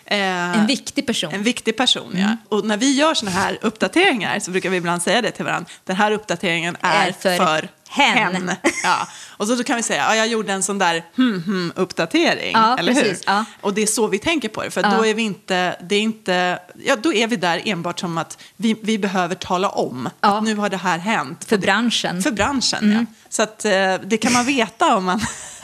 [0.09, 1.33] Eh, en viktig person.
[1.33, 2.21] En viktig person, mm.
[2.21, 2.57] ja.
[2.57, 5.69] Och när vi gör sådana här uppdateringar så brukar vi ibland säga det till varandra.
[5.83, 8.35] Den här uppdateringen är, är för, för hen.
[8.35, 8.51] hen.
[8.83, 9.07] Ja.
[9.37, 12.51] Och så då kan vi säga, ja, jag gjorde en sån där hmm, hmm, uppdatering,
[12.53, 13.33] ja, eller precis, hur?
[13.33, 13.45] Ja.
[13.61, 16.01] Och det är så vi tänker på det, för då är vi inte, det är
[16.01, 20.43] inte, ja då är vi där enbart som att vi, vi behöver tala om att
[20.43, 21.45] nu har det här hänt.
[21.45, 22.21] För branschen.
[22.21, 22.97] För branschen, mm.
[22.97, 23.05] ja.
[23.29, 25.21] Så att eh, det kan man veta om man,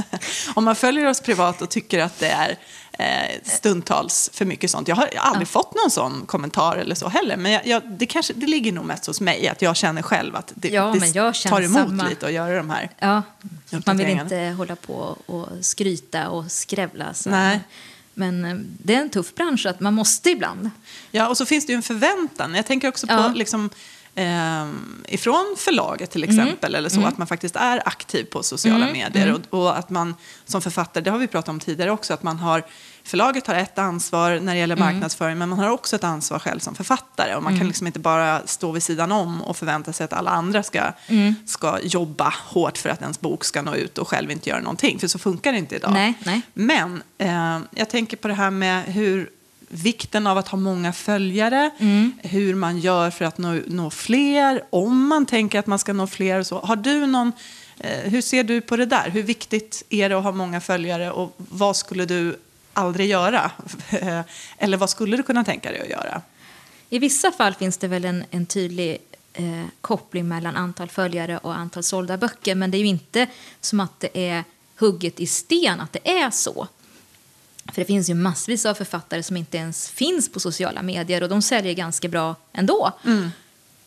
[0.53, 2.57] om man följer oss privat och tycker att det är
[3.43, 4.87] stundtals för mycket sånt.
[4.87, 5.51] Jag har aldrig ja.
[5.51, 7.37] fått någon sån kommentar eller så heller.
[7.37, 10.35] Men jag, jag, det, kanske, det ligger nog mest hos mig, att jag känner själv
[10.35, 12.09] att det, ja, det tar emot samma.
[12.09, 13.21] lite att göra de här ja,
[13.85, 17.13] Man vill inte hålla på och skryta och skrävla.
[17.13, 17.29] Så.
[17.29, 17.59] Nej.
[18.13, 20.69] Men eh, det är en tuff bransch, att man måste ibland.
[21.11, 22.55] Ja, och så finns det ju en förväntan.
[22.55, 23.31] Jag tänker också på ja.
[23.35, 23.69] liksom,
[24.15, 24.67] eh,
[25.07, 26.35] ifrån förlaget till mm.
[26.35, 26.79] exempel, mm.
[26.79, 27.07] eller så, mm.
[27.07, 28.93] att man faktiskt är aktiv på sociala mm.
[28.93, 29.27] medier.
[29.27, 29.41] Mm.
[29.49, 32.37] Och, och, att man som författare, det har vi pratat om tidigare också, att man
[32.37, 32.63] har
[33.03, 34.85] förlaget har ett ansvar när det gäller Mm.
[34.85, 37.35] marknadsföring men man har också ett ansvar själv som författare.
[37.35, 40.31] Och man kan liksom inte bara stå vid sidan om och förvänta sig att alla
[40.31, 41.35] andra ska, Mm.
[41.45, 44.99] ska jobba hårt för att ens bok ska nå ut och själv inte göra någonting.
[44.99, 45.93] För så funkar det inte idag.
[45.93, 46.41] Nej, nej.
[46.53, 49.29] Men eh, jag tänker på det här med hur
[49.73, 52.11] vikten av att ha många följare, Mm.
[52.23, 56.07] hur man gör för att nå, nå fler, om man tänker att man ska nå
[56.07, 56.39] fler.
[56.39, 56.59] Och så.
[56.59, 57.31] Har du någon,
[57.79, 59.09] eh, hur ser du på det där?
[59.09, 62.39] Hur viktigt är det att ha många följare och vad skulle du
[62.73, 63.51] aldrig göra?
[64.57, 66.21] Eller vad skulle du kunna tänka dig att göra?
[66.89, 68.97] I vissa fall finns det väl en, en tydlig
[69.33, 72.55] eh, koppling mellan antal följare och antal sålda böcker.
[72.55, 73.27] Men det är ju inte
[73.61, 74.43] som att det är
[74.79, 76.67] hugget i sten att det är så.
[77.71, 81.29] För det finns ju massvis av författare som inte ens finns på sociala medier och
[81.29, 82.91] de säljer ganska bra ändå.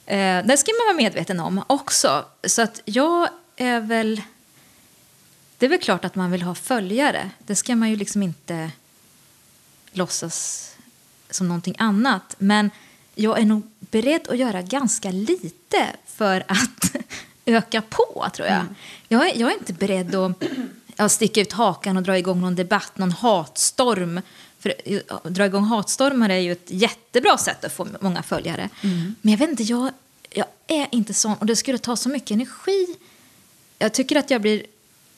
[0.07, 2.25] Eh, det ska man vara medveten om också.
[2.45, 4.23] Så att jag är väl...
[5.59, 7.31] Det är väl klart att man vill ha följare.
[7.39, 8.71] Det ska man ju liksom inte
[9.93, 10.71] låtsas
[11.31, 12.35] som någonting annat.
[12.39, 12.71] Men
[13.15, 16.97] jag är nog beredd att göra ganska lite för att
[17.45, 18.65] öka på, tror jag.
[19.09, 20.43] Jag, är, jag är inte beredd att
[20.97, 24.21] ja, sticka ut hakan och dra igång någon debatt, någon hatstorm.
[24.59, 28.69] För eh, att dra igång hatstormar är ju ett jättebra sätt att få många följare.
[29.21, 29.91] Men jag vet inte, jag,
[30.31, 31.35] jag är inte sån.
[31.35, 32.87] Och det skulle ta så mycket energi.
[33.79, 34.67] Jag tycker att jag blir,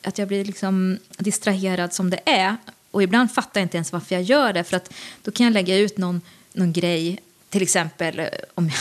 [0.03, 2.57] att jag blir liksom distraherad som det är.
[2.91, 4.65] Och ibland fattar jag inte ens varför jag gör det.
[4.65, 6.21] För att då kan jag lägga ut någon,
[6.53, 8.79] någon grej, till exempel eh, om jag,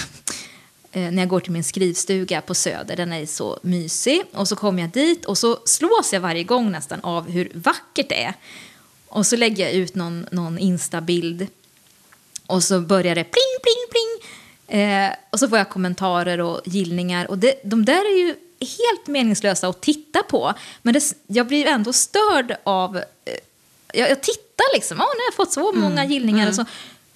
[1.00, 2.96] när jag går till min skrivstuga på Söder.
[2.96, 4.24] Den är så mysig.
[4.34, 8.10] Och så kommer jag dit och så slås jag varje gång nästan av hur vackert
[8.10, 8.34] det är.
[9.08, 11.48] Och så lägger jag ut någon, någon Insta-bild.
[12.46, 14.82] Och så börjar det pling, pling, pling.
[14.82, 17.30] Eh, och så får jag kommentarer och gillningar.
[17.30, 20.54] Och det, de där är ju helt meningslösa att titta på.
[20.82, 22.98] Men det, jag blir ändå störd av...
[22.98, 23.04] Eh,
[23.94, 24.98] jag, jag tittar liksom.
[25.02, 26.48] Åh, nu har jag fått så många gillningar.
[26.48, 26.66] Och så,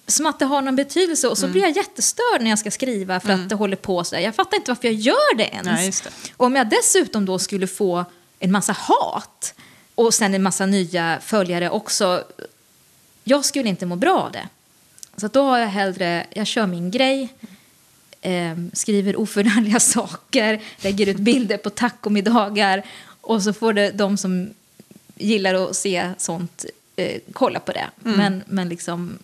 [0.06, 1.28] som att det har någon betydelse.
[1.28, 4.14] Och så blir jag jättestörd när jag ska skriva för att det håller på så
[4.14, 4.22] där.
[4.22, 5.66] Jag fattar inte varför jag gör det ens.
[5.66, 6.32] Nej, det.
[6.36, 8.04] Och om jag dessutom då skulle få
[8.38, 9.54] en massa hat
[9.94, 12.24] och sen en massa nya följare också.
[13.24, 14.48] Jag skulle inte må bra av det.
[15.16, 17.28] Så då har jag hellre, jag kör min grej,
[18.20, 22.82] eh, skriver oförargliga saker, lägger ut bilder på tacomiddagar
[23.20, 24.50] och så får det de som
[25.14, 26.64] gillar att se sånt
[26.96, 27.86] eh, kolla på det.
[28.16, 29.18] Men, men liksom,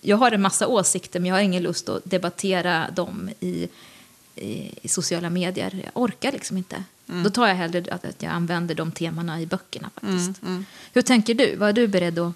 [0.00, 3.68] jag har en massa åsikter men jag har ingen lust att debattera dem i,
[4.34, 5.80] i, i sociala medier.
[5.84, 6.84] Jag orkar liksom inte.
[7.24, 10.40] Då tar jag hellre att, att jag använder de temana i böckerna faktiskt.
[10.92, 11.56] Hur tänker du?
[11.56, 12.32] Vad är du beredd att...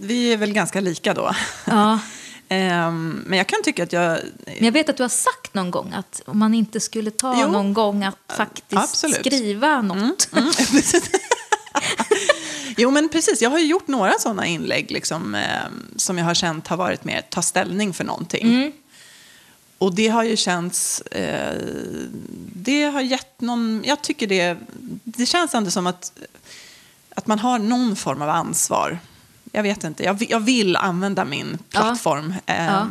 [0.00, 1.34] Vi är väl ganska lika då.
[1.66, 1.98] Ja.
[2.50, 4.18] Ehm, men jag kan tycka att jag...
[4.44, 7.40] Men jag vet att du har sagt någon gång att om man inte skulle ta
[7.40, 7.52] Jo.
[7.52, 9.16] någon gång att faktiskt Absolut.
[9.16, 10.28] skriva något.
[12.78, 13.42] Jo, men precis.
[13.42, 15.42] Jag har ju gjort några sådana inlägg liksom, eh,
[15.96, 18.46] som jag har känt har varit mer ta ställning för någonting.
[18.54, 18.72] Mm.
[19.78, 21.00] Och det har ju känts...
[21.00, 21.58] Eh,
[22.54, 23.82] det har gett någon...
[23.86, 24.56] Jag tycker det...
[25.04, 26.12] Det känns ändå som att,
[27.14, 28.98] att man har någon form av ansvar.
[29.52, 30.04] Jag vet inte.
[30.04, 32.34] Jag, vill- jag vill använda min plattform.
[32.46, 32.86] Eh, Ja.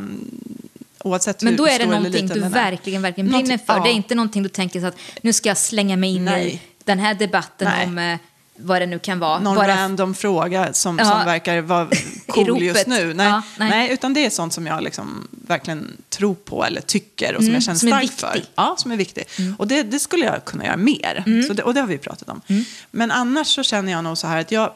[1.04, 3.73] Oavsett Men då är det någonting du verkligen, verkligen brinner för.
[3.73, 3.84] ja.
[3.84, 6.26] Det är inte någonting du tänker så att nu ska jag slänga mig in i
[6.26, 6.62] Nej.
[6.84, 7.86] den här debatten Nej.
[7.88, 8.19] om eh,
[8.58, 9.39] vad det nu kan vara.
[9.39, 11.06] någon Bara- random fråga som, Ja.
[11.06, 11.89] som verkar vara
[12.28, 13.13] cool just nu.
[13.13, 13.70] Nej, Ja, nej.
[13.70, 13.91] nej.
[13.91, 17.54] utan det är sånt som jag liksom verkligen tror på eller tycker och som Mm,
[17.54, 18.24] jag känner starkt.
[18.24, 18.34] Mm.
[18.34, 18.43] för.
[18.56, 19.24] Ja, som är viktig.
[19.58, 21.43] Och det, det skulle jag kunna göra mer.
[21.48, 22.41] Så det, och det har vi pratat om.
[22.48, 22.63] Mm.
[22.91, 24.74] Men annars så känner jag nog så här att jag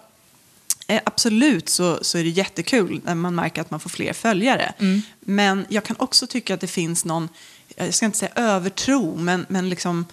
[0.88, 4.74] Eh, absolut så, så är det jättekul när man märker att man får fler följare.
[4.80, 5.02] Mm.
[5.20, 7.30] Men jag kan också tycka att det finns någon,
[7.76, 10.06] jag ska inte säga övertro, men, men liksom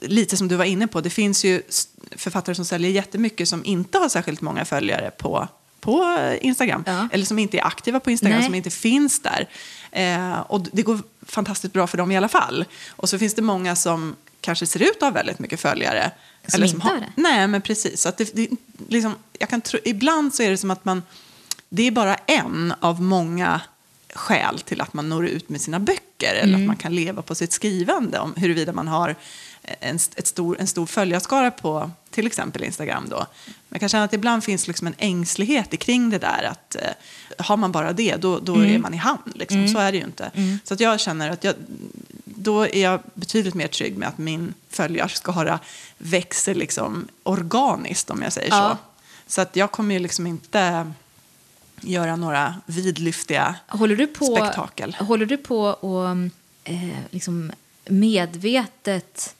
[0.00, 1.62] lite som du var inne på, det finns ju
[2.24, 5.48] författare som säljer jättemycket som inte har särskilt många följare på,
[5.80, 6.84] på Instagram.
[6.86, 7.08] Ja.
[7.12, 8.46] Eller som inte är aktiva på Instagram, Nej.
[8.46, 9.48] som inte finns där.
[9.92, 12.64] Eh, och det går fantastiskt bra för dem i alla fall.
[12.88, 16.10] Och så finns det många som kanske ser ut att ha väldigt mycket följare.
[16.46, 17.12] Som inte har det.
[17.16, 18.00] Nej, men precis.
[18.00, 18.48] Så att det, det,
[18.88, 21.02] liksom, jag kan tro, ibland så är det som att man...
[21.68, 23.60] Det är bara en av många
[24.14, 26.60] skäl till att man når ut med sina böcker eller Mm.
[26.60, 28.18] att man kan leva på sitt skrivande.
[28.18, 29.14] Om huruvida man har
[29.80, 33.06] en, ett stor, en stor följarskara på till exempel Instagram.
[33.08, 33.26] Då.
[33.68, 36.42] Jag kan känna att ibland finns liksom en ängslighet kring det där.
[36.50, 38.74] att eh, Har man bara det, då, då Mm.
[38.74, 39.32] är man i hamn.
[39.34, 39.68] Liksom.
[39.68, 40.30] Så är det ju inte.
[40.64, 41.54] Så att jag känner att jag,
[42.24, 45.58] då är jag betydligt mer trygg med att min följarskara
[45.98, 48.70] växer liksom organiskt, om jag säger Ja.
[48.70, 48.76] så.
[49.26, 50.92] Så att jag kommer ju liksom inte
[51.80, 54.96] göra några vidlyftiga Håller du på, spektakel.
[55.00, 56.08] Håller du på och
[56.64, 57.52] eh, liksom
[57.88, 59.34] medvetet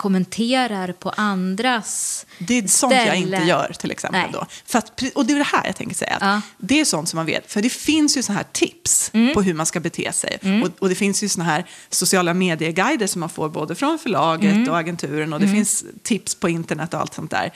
[0.00, 3.36] kommenterar på andras Det är sånt jag ställe.
[3.36, 4.20] inte gör till exempel.
[4.20, 4.30] Nej.
[4.32, 4.46] Då.
[4.66, 6.18] För att, och det är det här jag tänker säga.
[6.20, 6.40] Ja.
[6.58, 7.52] Det är sånt som man vet.
[7.52, 9.34] För det finns ju så här tips Mm.
[9.34, 10.38] på hur man ska bete sig.
[10.64, 14.54] Och, och det finns ju såna här sociala medieguider som man får både från förlaget
[14.54, 14.68] Mm.
[14.68, 15.32] och agenturen.
[15.32, 17.52] Och det finns tips på internet och allt sånt där.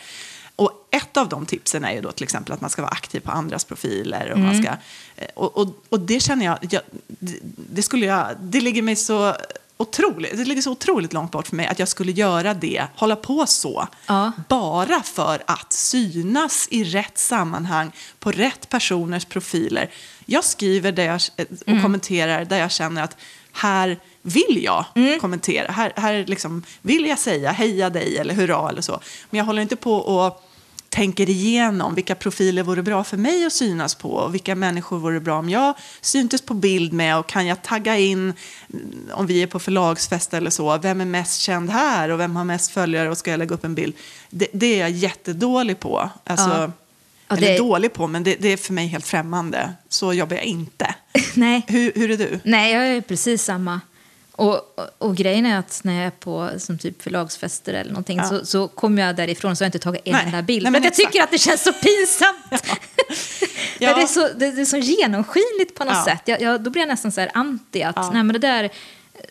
[0.57, 3.20] Och ett av de tipsen är ju då till exempel att man ska vara aktiv
[3.20, 4.30] på andras profiler.
[4.30, 4.46] Och, Mm.
[4.46, 4.72] man ska,
[5.16, 7.38] eh, och, och, och det känner jag, jag det,
[7.72, 9.35] det skulle jag, det ligger mig så
[9.76, 13.16] otroligt, det ligger så otroligt långt bort för mig att jag skulle göra det, hålla
[13.16, 14.32] på så, Ja.
[14.48, 19.90] bara för att synas i rätt sammanhang på rätt personers profiler.
[20.26, 21.20] Jag skriver där jag,
[21.60, 21.82] och Mm.
[21.82, 23.16] kommenterar där jag känner att
[23.52, 25.20] här vill jag Mm.
[25.20, 25.72] kommentera.
[25.72, 29.00] Här, här liksom vill jag säga heja dig eller hurra eller så.
[29.30, 30.42] Men jag håller inte på och
[30.94, 35.20] tänker igenom vilka profiler vore bra för mig att synas på och vilka människor vore
[35.20, 38.18] bra om jag syntes på bild med och kan jag tagga in
[38.72, 42.37] mm, om vi är på förlagsfest eller så, vem är mest känd här och vem
[42.37, 43.94] har mest följare och ska jag lägga upp en bild?
[44.30, 46.11] Det, det är jag jättedålig på.
[46.24, 46.70] Alltså, Ja.
[47.28, 49.72] Ja, eller det- dålig på, men det, det är för mig helt främmande.
[49.88, 50.94] Så jobbar jag inte.
[51.35, 51.62] Nej.
[51.68, 52.40] Hur, hur är du?
[52.44, 53.80] Nej, jag är precis samma.
[54.37, 58.18] Och, och, och grejen är att när jag är på som typ förlagsfester eller någonting
[58.18, 58.25] Ja.
[58.29, 60.62] så, så kommer jag därifrån så har jag inte tagit en enda bild.
[60.62, 62.66] Nej, för men att jag tycker att det känns så pinsamt.
[63.79, 63.88] Ja.
[63.88, 66.05] För det, är så, det, det är så genomskinligt på något Ja.
[66.05, 66.20] sätt.
[66.25, 68.11] Jag, jag, då blir jag nästan så här anti att Ja.
[68.12, 68.70] nej men det där,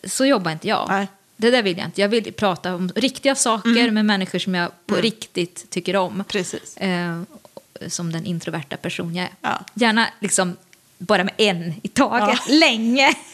[0.04, 0.86] så jobbar inte jag.
[0.88, 1.08] Nej.
[1.36, 2.00] Det där vill jag inte.
[2.00, 3.94] Jag vill prata om riktiga saker Mm.
[3.94, 6.24] med människor som jag på riktigt tycker om.
[6.28, 6.76] Precis.
[6.76, 7.22] Eh,
[7.88, 9.30] som den introverta person jag är.
[9.40, 9.60] Ja.
[9.74, 10.56] Gärna liksom
[10.98, 13.14] bara med en i taget, länge.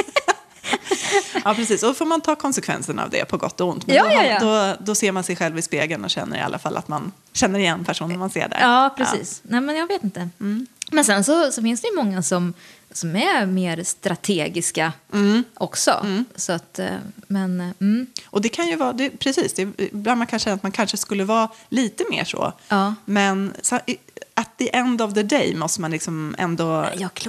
[1.44, 1.82] Ja, precis.
[1.82, 3.86] Och får man ta konsekvenserna av det på gott och ont.
[3.86, 4.38] Men Ja, då, ja, ja.
[4.38, 7.12] Då, då ser man sig själv i spegeln och känner i alla fall att man
[7.32, 8.58] känner igen personen man ser där.
[8.60, 9.40] Ja, precis.
[9.42, 10.28] Nej, men jag vet inte.
[10.40, 10.66] Mm.
[10.92, 12.54] Men sen så, så finns det ju många som,
[12.92, 15.44] som är mer strategiska Mm.
[15.54, 16.06] också.
[16.36, 16.86] Så att, eh,
[17.26, 18.06] men, eh, mm.
[18.26, 20.96] Och det kan ju vara, det, precis, det, ibland man kan känna att man kanske
[20.96, 22.52] skulle vara lite mer så.
[22.68, 22.94] Ja.
[23.04, 23.78] Men så,
[24.34, 26.86] at the end of the day måste man liksom ändå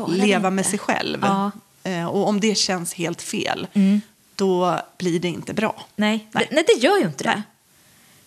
[0.08, 0.50] leva inte.
[0.50, 1.20] med sig själv.
[1.22, 1.52] Ja.
[1.84, 4.02] Eh, Och om det känns helt fel, Mm.
[4.36, 5.86] då blir det inte bra.
[5.96, 6.48] nej, Nej.
[6.50, 7.44] Det, nej, det gör ju inte det.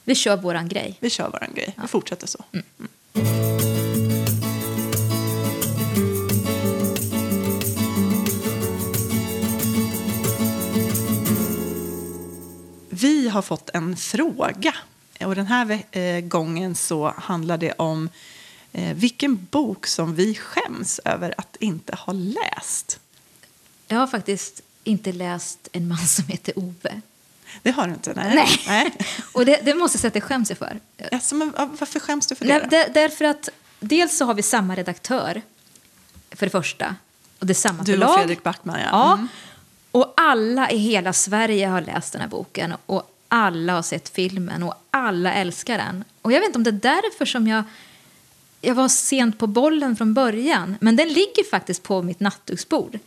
[0.05, 0.97] Vi kör våran grej.
[1.01, 2.45] Vi kör vår grej, vi fortsätter så.
[2.53, 2.65] Mm.
[12.91, 14.75] Vi har fått en fråga.
[15.25, 18.09] Och den här eh, gången så handlar det om
[18.73, 22.99] eh, vilken bok som vi skäms över att inte ha läst.
[23.95, 27.01] Jag har faktiskt inte läst En man som heter Ove.
[27.63, 28.13] Det har du inte?
[28.17, 28.35] Nej.
[28.35, 28.63] Nej.
[28.67, 28.93] nej.
[29.33, 30.81] Och det, det måste jag säga att det skäms jag för.
[31.13, 32.69] Alltså, men, varför skäms du för det?
[32.71, 33.49] Nej, därför att
[33.81, 35.43] dels så har vi samma redaktör,
[36.31, 36.97] för det första.
[37.39, 38.09] Och det är samma Du förlag.
[38.09, 38.89] och Fredrik Backman, ja.
[38.91, 39.13] Ja.
[39.13, 39.29] Mm.
[39.91, 42.75] Och alla i hela Sverige har läst den här boken.
[42.87, 46.05] Och alla har sett filmen och alla älskar den.
[46.23, 47.65] Och jag vet inte om det är därför som jag...
[48.61, 50.77] Jag var sent på bollen från början.
[50.81, 52.99] Men den ligger faktiskt på mitt nattduksbord.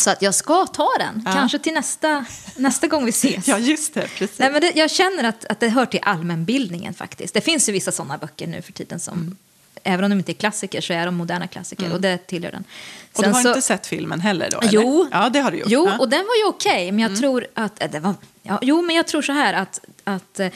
[0.00, 1.08] Så att jag ska ta den.
[1.08, 1.22] Mm.
[1.26, 1.32] Ja.
[1.32, 2.24] Kanske till nästa,
[2.56, 3.48] nästa gång vi ses.
[3.48, 4.08] Ja, just det.
[4.18, 4.38] Precis.
[4.38, 7.34] Nej, men det, jag känner att, att det hör till allmänbildningen faktiskt.
[7.34, 9.36] Det finns ju vissa sådana böcker nu för tiden som, Mm.
[9.82, 12.64] även om de inte är klassiker så är de moderna klassiker och det tillhör den.
[13.12, 14.58] och du Sen har så- inte sett filmen heller då?
[14.60, 14.72] Eller?
[14.72, 15.68] Jo, Ja, det har du gjort.
[15.70, 15.88] jo ja.
[15.88, 16.00] Mm.
[16.00, 17.82] och den var ju okej, men jag tror att...
[17.82, 20.48] Äh, det var, ja, jo, men jag tror så här att, att eh,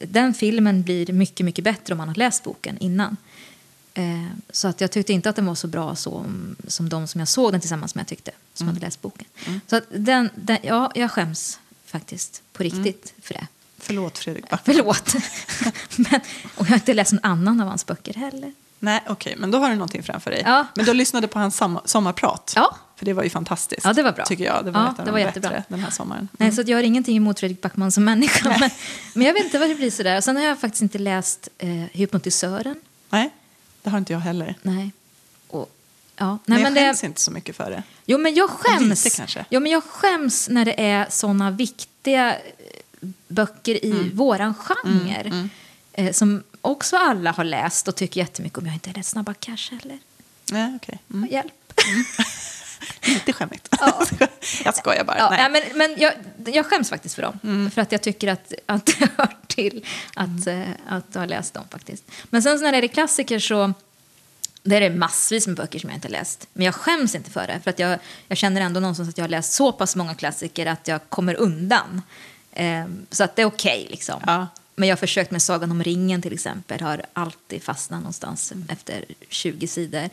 [0.00, 3.16] den filmen blir mycket, mycket bättre om man har läst boken innan.
[3.94, 4.04] Eh,
[4.50, 7.28] så att jag tyckte inte att den var så bra som, som de som jag
[7.28, 8.74] såg den tillsammans med jag tyckte, som Mm.
[8.76, 9.26] hade läst boken.
[9.66, 12.84] Så att den, den, ja, jag skäms faktiskt på Mm.
[12.84, 13.46] riktigt för det.
[13.78, 14.74] Förlåt, Fredrik Backman.
[14.76, 15.14] Förlåt.
[15.96, 16.20] men,
[16.56, 18.52] och jag har inte läst någon annan av hans böcker heller.
[18.78, 20.42] Nej, okej, men då har du någonting framför dig.
[20.46, 20.66] Ja.
[20.74, 22.52] Men du lyssnade på hans som- sommarprat.
[22.56, 22.76] Ja.
[22.96, 23.84] För det var ju fantastiskt.
[23.84, 24.24] Ja, det var bra.
[24.24, 24.64] Tycker jag.
[24.64, 25.62] Det var Ja, det de var bättre jättebra.
[25.68, 26.28] den här sommaren.
[26.32, 28.56] Nej, så jag har ingenting emot Fredrik Backman som människa.
[28.60, 28.70] Men,
[29.14, 30.20] men jag vet inte vad det blir sådär.
[30.20, 32.76] Sen har jag faktiskt inte läst eh, Hypnotisören.
[33.10, 33.30] Nej,
[33.82, 34.54] det har inte jag heller.
[34.62, 34.92] Nej.
[35.48, 35.70] Och,
[36.16, 36.26] ja.
[36.30, 37.82] Men, Nej, jag men det, skäms inte så mycket för det.
[38.06, 39.04] jo, men jag skäms.
[39.04, 39.44] Lite kanske.
[39.50, 42.40] Jo, men jag skäms när det är såna viktiga eh,
[43.28, 44.16] böcker i Mm.
[44.16, 45.48] våran genre.
[45.92, 48.64] Eh, som också alla har läst och tycker jättemycket om.
[48.64, 49.98] Jag har inte läst Snabba Cash heller.
[50.52, 50.98] Nej, okej.
[51.14, 51.30] Mm.
[51.30, 51.52] Hjälp.
[53.02, 53.68] Lite skämmigt.
[53.80, 54.06] Ja.
[54.64, 55.18] jag skojar bara.
[55.18, 55.34] Ja.
[55.36, 55.40] Mm.
[55.40, 56.12] ja, men, men jag,
[56.54, 57.70] jag skäms faktiskt för dem.
[57.74, 60.62] För att jag tycker att, att det hör till att, Mm.
[60.62, 62.04] eh, att ha läst dem faktiskt.
[62.30, 63.72] Men sen så när det är klassiker så
[64.62, 66.48] det är massvis med böcker som jag inte har läst.
[66.52, 67.60] Men jag skäms inte för det.
[67.64, 67.98] För att jag,
[68.28, 71.34] jag känner ändå någonstans att jag har läst så pass många klassiker att jag kommer
[71.34, 72.02] undan.
[72.52, 74.22] Eh, så att det är okej liksom.
[74.26, 74.46] Ja.
[74.76, 76.80] Men jag har försökt med Sagan om ringen till exempel.
[76.80, 78.66] Har alltid fastnat någonstans Mm.
[78.70, 80.08] efter 20 sidor.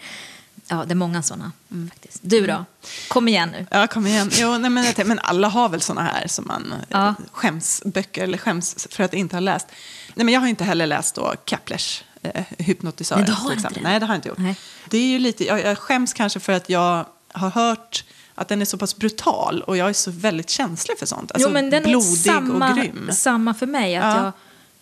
[0.70, 1.52] Ja, det är många sådana.
[1.90, 2.20] faktiskt.
[2.22, 2.66] Du då?
[3.08, 3.66] Kom igen nu.
[3.72, 4.30] Ja, kom igen.
[4.34, 6.98] Jo, nej, men, tänkte- men alla har väl såna här som man Ja.
[6.98, 7.16] ja.
[7.32, 9.68] skämsböcker eller skäms för att inte ha läst.
[10.16, 13.24] Nej, men jag har inte heller läst då Keplers eh, Hypnotisören.
[13.28, 13.82] Nej, har inte det?
[13.82, 14.38] Nej, det har jag inte gjort.
[14.38, 14.56] Nej.
[14.90, 18.04] Det är ju lite, jag, jag skäms kanske för att jag har hört
[18.36, 21.32] att den är så pass brutal och jag är så väldigt känslig för sånt.
[21.32, 23.10] Alltså jo, men den är blodig samma, och grym.
[23.12, 23.96] samma för mig.
[23.96, 24.32] Att Ja.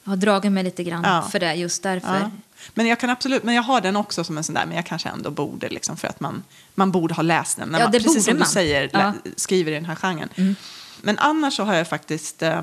[0.04, 1.28] jag har dragit mig lite grann Ja.
[1.32, 2.20] för det just därför.
[2.20, 2.32] Ja.
[2.74, 4.86] Men jag kan absolut, men jag har den också som en sån där, men jag
[4.86, 6.44] kanske ändå borde liksom för att man,
[6.76, 7.70] man borde ha läst den.
[7.70, 8.40] När Ja, man, precis som man.
[8.48, 9.00] du säger, Ja.
[9.02, 9.16] Mm.
[9.36, 10.56] skriver i den här genren.
[11.02, 12.62] Men annars så har jag faktiskt, eh,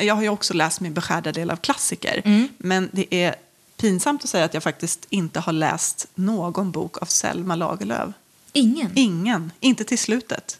[0.00, 2.22] jag har ju också läst min beskärda del av klassiker.
[2.24, 2.48] Mm.
[2.58, 3.34] Men det är
[3.76, 8.08] pinsamt att säga att jag faktiskt inte har läst någon bok av Selma Lagerlöf.
[8.52, 8.90] Ingen?
[8.94, 10.58] Ingen, inte till slutet.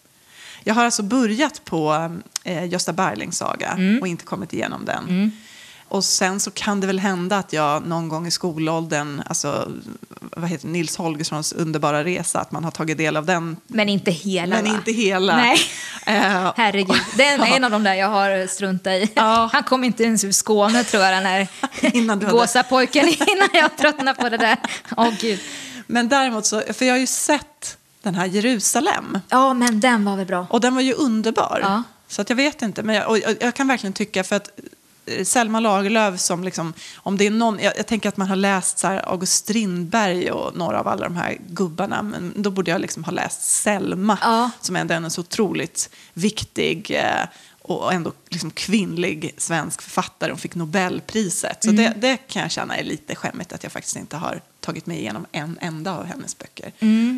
[0.64, 2.10] Jag har alltså börjat på
[2.44, 4.00] eh, Gösta Berlings saga Mm.
[4.00, 5.32] och inte kommit igenom den.
[5.92, 9.72] Och sen så kan det väl hända att jag någon gång i skolåldern, alltså
[10.36, 13.56] vad heter Nils Holgerssons underbara resa, att man har tagit del av den.
[13.66, 14.70] Men inte hela, Men va?
[14.70, 15.36] inte hela.
[15.36, 15.58] Nej.
[16.06, 19.10] Eh, Herregud, det är en, av de där jag har struntat i.
[19.14, 19.50] Ja.
[19.52, 21.48] Han kom inte ens ur Skåne tror jag, den här
[21.80, 24.56] Innan du hade- gåsapojken, innan jag tröttnade på det där.
[24.96, 25.40] Åh gud.
[25.86, 29.18] men däremot så, för jag har ju sett den här Jerusalem.
[29.28, 30.46] Ja, men den var väl bra.
[30.50, 31.58] Och den var ju underbar.
[31.62, 31.82] Ja.
[32.08, 32.82] Så att jag vet inte.
[32.82, 34.50] Men jag, jag, kan verkligen tycka för att
[35.24, 38.78] Selma Lagerlöf som liksom, om det är någon, jag, jag tänker att man har läst
[38.78, 43.04] så August Strindberg och några av alla de här gubbarna, men då borde jag liksom
[43.04, 44.50] ha läst Selma, Ja.
[44.60, 47.26] som ändå är en så otroligt viktig eh,
[47.64, 50.30] och ändå liksom kvinnlig svensk författare.
[50.30, 51.64] Hon fick Nobelpriset.
[51.64, 51.84] Så Mm.
[51.84, 54.98] det, det kan jag känna är lite skämmigt att jag faktiskt inte har tagit mig
[54.98, 56.72] igenom en enda av hennes böcker.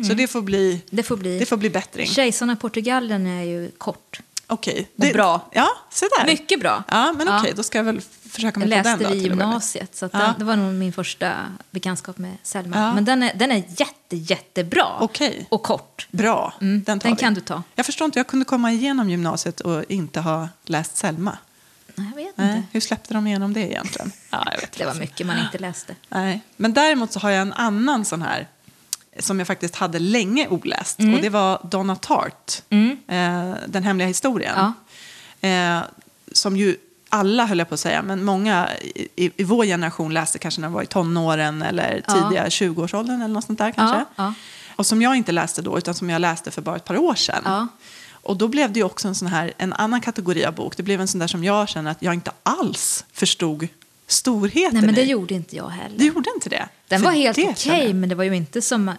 [0.07, 1.39] Så det får bli, Mm, Det får bli...
[1.39, 2.07] det får bli bättring.
[2.07, 4.19] Kejsarna i Portugalien är ju kort.
[4.47, 4.89] Okej.
[4.97, 5.49] Och bra.
[5.51, 6.25] Ja, se där.
[6.25, 6.83] Mycket bra.
[6.87, 7.39] Ja, men Ja.
[7.39, 9.15] okej, då ska jag väl försöka Jag mig på läste den då.
[9.15, 9.53] i till att börja med.
[9.53, 10.19] gymnasiet, så Ja.
[10.19, 11.33] den, det var nog min första
[11.71, 12.77] bekantskap med Selma.
[12.77, 12.93] Ja.
[12.93, 14.87] Men den är, den är jätte, jättebra.
[14.99, 15.45] Okej.
[15.49, 16.07] Och kort.
[16.11, 17.19] Bra, Mm, den tar den vi.
[17.21, 17.63] kan du ta.
[17.75, 21.37] Jag förstår inte, jag kunde komma igenom gymnasiet och inte ha läst Selma.
[21.95, 22.63] Nej, jag vet inte.
[22.71, 24.11] hur släppte de igenom det egentligen?
[24.29, 25.95] Ja, jag vet Det var mycket man inte läste.
[26.09, 26.41] Nej.
[26.57, 28.47] Men däremot så har jag en annan sån här
[29.19, 30.99] som jag faktiskt hade länge oläst.
[30.99, 34.73] Och det var Donna Tartt, eh, Den hemliga historien.
[35.41, 35.79] Eh,
[36.31, 36.77] som ju
[37.09, 38.69] alla, höll jag på att säga, men många
[39.15, 42.13] i, i, vår generation läste kanske när de var i tonåren eller Ja.
[42.13, 43.97] tidiga 20-årsåldern eller något sånt där kanske.
[43.97, 44.33] Ja, ja.
[44.75, 47.15] Och som jag inte läste då, utan som jag läste för bara ett par år
[47.15, 47.41] sedan.
[47.45, 47.67] Ja.
[48.11, 50.77] Och då blev det ju också en sån här, en annan kategori av bok.
[50.77, 53.67] Det blev en sån där som jag känner att jag inte alls förstod
[54.07, 55.09] storheten Nej, men det i.
[55.09, 55.97] gjorde inte jag heller.
[55.99, 56.69] Du gjorde inte det?
[56.87, 57.95] Den För var helt det okej, jag.
[57.95, 58.89] men det var ju inte som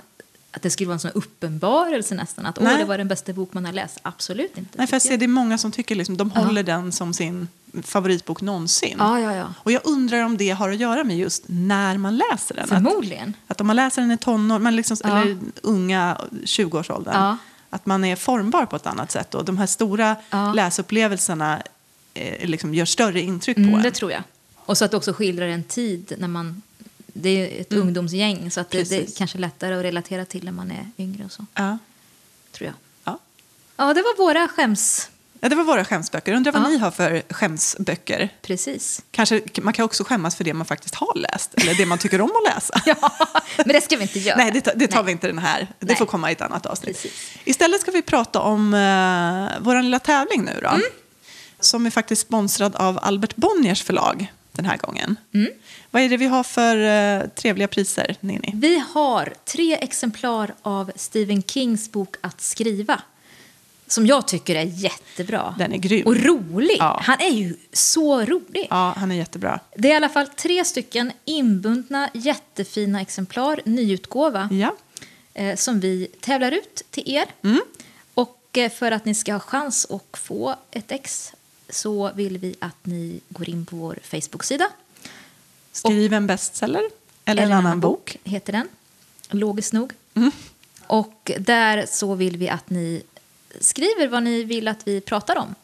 [0.51, 2.47] att det skulle vara en sån uppenbarelse nästan.
[2.47, 3.99] Att åh, det var den bästa bok man har läst.
[4.03, 4.79] Absolut inte.
[4.79, 6.41] Nej, för jag ser det är många som tycker liksom, de Ja.
[6.41, 7.49] håller den som sin
[7.83, 8.97] favoritbok någonsin.
[8.99, 9.55] Ja, ja, ja.
[9.63, 12.65] Och jag undrar om det har att göra med just när man läser den.
[12.65, 13.35] Att, Förmodligen.
[13.47, 15.21] att om man läser den i tonår, man liksom, Ja.
[15.23, 17.37] eller unga 20-årsåldern, Ja.
[17.71, 19.35] att man är formbar på ett annat sätt.
[19.35, 20.17] Och de här stora
[20.55, 21.63] läsupplevelserna
[22.15, 23.83] eh, liksom gör större intryck på Mm, en.
[23.83, 24.23] det tror jag.
[24.67, 26.63] Och så att det också skildrar en tid när man...
[27.19, 29.13] Det är ett ungdomsgäng, så att det, det är Mm.
[29.17, 31.79] Kanske lättare att relatera till när man är yngre och så, Ja.
[32.53, 32.75] tror jag.
[33.05, 33.19] Ja.
[33.77, 35.11] Ja, det var våra skäms...
[35.41, 36.33] Ja, det var våra skämsböcker.
[36.33, 36.69] Undrar vad Ja.
[36.69, 38.29] ni har för skämsböcker?
[38.43, 39.03] Precis.
[39.11, 42.21] Kanske, man kan också skämmas för det man faktiskt har läst, eller det man tycker
[42.21, 42.83] om att läsa.
[42.87, 43.11] Ja,
[43.57, 44.37] men det ska vi inte göra.
[44.37, 45.07] Nej, det, tar- det tar Nej.
[45.07, 45.61] vi inte den här.
[45.79, 45.97] Det Nej.
[45.97, 47.03] får komma i ett annat avsnitt.
[47.03, 47.33] Precis.
[47.45, 50.69] Istället ska vi prata om uh, vår lilla tävling nu då.
[50.69, 50.83] Mm.
[51.61, 55.17] Som är faktiskt sponsrad av Albert Bonniers förlag den här gången.
[55.35, 55.51] Mm.
[55.91, 58.51] Vad är det vi har för eh, trevliga priser, Ninni?
[58.55, 63.03] Vi har tre exemplar av Stephen Kings bok Att skriva.
[63.89, 65.55] Som jag tycker är jättebra.
[65.59, 66.07] Den är grym.
[66.07, 66.77] Och rolig.
[66.79, 67.01] Ja.
[67.05, 68.67] Han är ju så rolig.
[68.71, 69.61] Ja, han är jättebra.
[69.77, 74.77] Det är i alla fall tre stycken inbundna jättefina exemplar, nyutgåva, Ja.
[75.35, 77.25] eh, som vi tävlar ut till er.
[77.45, 77.61] Mm.
[78.15, 81.33] Och eh, för att ni ska ha chans att få ett ex
[81.69, 84.69] så vill vi att ni går in på vår Facebook-sida.
[85.73, 86.83] Skriv en bestseller
[87.25, 88.17] eller, en annan bok.
[88.25, 88.69] heter den,
[89.31, 89.93] logiskt nog.
[90.15, 90.31] Mm.
[90.87, 93.03] Och där så vill vi att ni
[93.61, 95.55] skriver vad ni vill att vi pratar om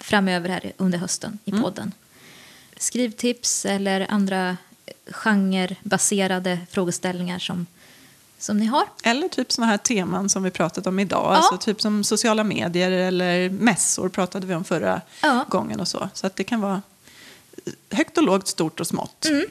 [0.00, 1.62] framöver här under hösten i Mm.
[1.62, 1.92] podden.
[2.76, 4.56] Skrivtips eller andra
[5.10, 7.66] genrebaserade frågeställningar som,
[8.38, 8.84] som ni har.
[9.02, 11.34] Eller typ sådana här teman som vi pratat om idag.
[11.34, 15.44] Alltså typ som sociala medier eller mässor pratade vi om förra Ja.
[15.48, 16.08] gången och så.
[16.14, 16.82] Så att det kan vara
[17.90, 19.26] högt och lågt, stort och smått.
[19.26, 19.46] Mm.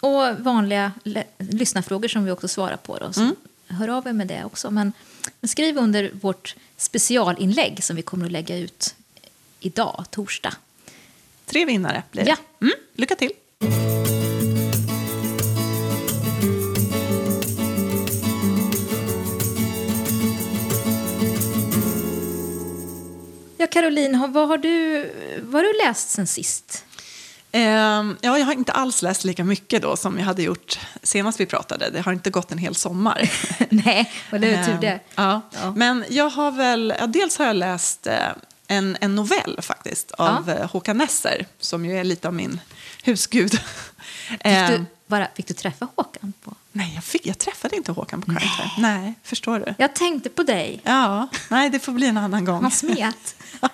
[0.00, 0.92] Och vanliga
[1.38, 2.98] lyssnarfrågor som vi också svarar på.
[2.98, 3.36] Då, så Mm.
[3.66, 4.70] Hör av er med det också.
[4.70, 4.92] Men
[5.40, 8.94] men skriv under vårt specialinlägg som vi kommer att lägga ut
[9.60, 10.54] idag, torsdag.
[11.46, 12.30] Tre vinnare blir det.
[12.30, 12.36] Ja.
[12.60, 13.32] Mm, lycka till!
[23.66, 25.10] Caroline, har- vad har, du,
[25.42, 26.84] vad har du läst sen sist?
[27.54, 31.40] Ehm, ja, jag har inte alls läst lika mycket då som jag hade gjort senast
[31.40, 31.90] vi pratade.
[31.90, 33.30] Det har inte gått en hel sommar.
[33.70, 34.88] Nej, och det är tur det.
[34.88, 35.40] Ehm, Ja.
[35.62, 35.70] Ja.
[35.76, 38.16] Men jag har väl, ja, dels har jag läst eh,
[38.66, 40.54] en, en novell faktiskt av Ja.
[40.54, 42.60] eh, Håkan Nesser som ju är lite av min
[43.04, 43.52] husgud.
[44.28, 46.32] Fick Ehm, du, bara, fick du träffa Håkan?
[46.44, 46.54] På?
[46.72, 48.70] Nej, jag, fick, jag träffade inte Håkan på Crime Time.
[48.88, 49.74] Nej, förstår du?
[49.78, 50.80] Jag tänkte på dig.
[50.84, 52.62] Ja, nej, det får bli en annan gång.
[52.62, 53.34] Han smet.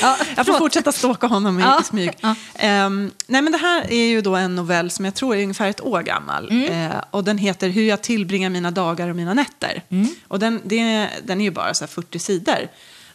[0.00, 2.10] ja, Jag får fortsätta stalka honom i, Ja, i smyg.
[2.20, 2.34] ja.
[2.54, 5.68] Ehm, nej, men det här är ju då en novell som jag tror är ungefär
[5.68, 6.50] ett år gammal.
[6.50, 6.90] Mm.
[6.90, 9.82] Eh, och den heter Hur jag tillbringar mina dagar och mina nätter.
[9.88, 10.08] Mm.
[10.28, 12.68] Och den, det, den är ju bara så här 40 sidor.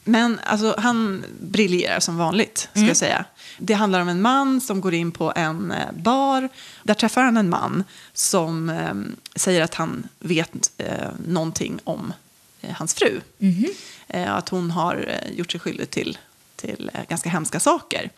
[0.04, 2.88] Men alltså, han briljerar som vanligt, ska Mm.
[2.88, 3.26] jag säga.
[3.58, 6.50] Det handlar om en man som går in på en eh, bar.
[6.84, 7.84] Där träffar han en man
[8.14, 8.94] som eh,
[9.36, 12.14] säger att han vet eh, någonting om
[12.62, 13.22] eh, hans fru.
[13.38, 13.66] Mhm.
[14.08, 16.18] Eh, att hon har gjort sig skyldig till,
[16.56, 18.10] till ganska hemska saker.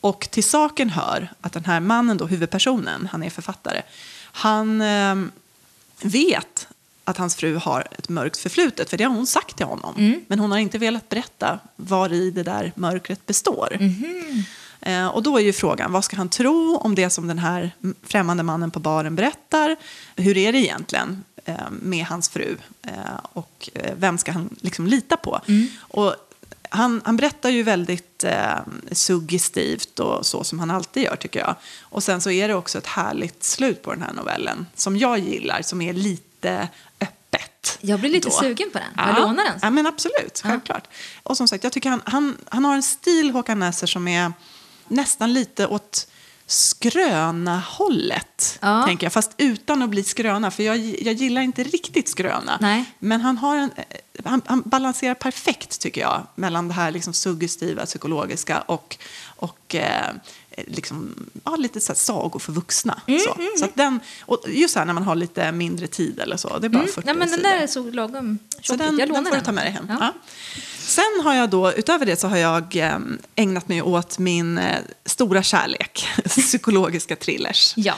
[0.00, 3.82] Och till saken hör att den här mannen, då, huvudpersonen, han är författare,
[4.32, 5.16] han eh,
[6.02, 6.68] vet
[7.04, 9.94] att hans fru har ett mörkt förflutet, för det har hon sagt till honom.
[10.26, 13.76] Men hon har inte velat berätta var i det där mörkret består.
[13.80, 13.88] Eh,
[15.12, 17.70] och då är ju frågan, vad ska han tro om det som den här
[18.02, 19.76] främmande mannen på baren berättar?
[20.16, 22.56] Hur är det egentligen eh, med hans fru?
[22.82, 22.92] Eh,
[23.32, 25.40] och eh, vem ska han liksom lita på?
[25.80, 26.16] Och
[26.70, 28.58] han, han berättar ju väldigt eh,
[28.92, 31.54] suggestivt och så som han alltid gör tycker jag.
[31.80, 35.18] Och sen så är det också ett härligt slut på den här novellen som jag
[35.18, 36.68] gillar, som är lite
[37.00, 37.78] öppet.
[37.80, 38.34] Jag blir lite då.
[38.34, 39.06] sugen på den.
[39.06, 39.58] Jag lånar den.
[39.62, 40.40] Ja, men absolut.
[40.44, 40.88] Självklart.
[41.22, 44.32] Och som sagt, jag tycker han, han, han har en stil, Håkan Näser, som är
[44.90, 46.08] nästan lite åt
[46.46, 48.58] skröna-hållet.
[48.62, 48.82] Ja.
[48.86, 50.50] Tänker jag, fast utan att bli skröna.
[50.50, 52.58] För jag, jag gillar inte riktigt skröna.
[52.60, 52.84] Nej.
[52.98, 53.70] Men han, har en,
[54.24, 58.96] han, han balanserar perfekt, tycker jag, mellan det här liksom suggestiva, psykologiska och,
[59.36, 60.12] och eh,
[60.66, 63.00] liksom, ja, lite så här sagor för vuxna.
[63.06, 63.36] Mm, så.
[63.58, 66.58] så att den, och just här när man har lite mindre tid eller så.
[66.58, 67.04] Det är bara 40 Mm.
[67.04, 67.50] Nej, men den sidor.
[67.50, 69.86] där är så lagom Så den, Jag den lånar får du ta med dig hem.
[69.88, 69.96] Ja.
[70.00, 70.12] Ja.
[70.78, 72.98] Sen har jag då, utöver det så har jag eh,
[73.34, 77.72] ägnat mig åt min eh, stora kärlek, psykologiska thrillers.
[77.76, 77.94] Ja.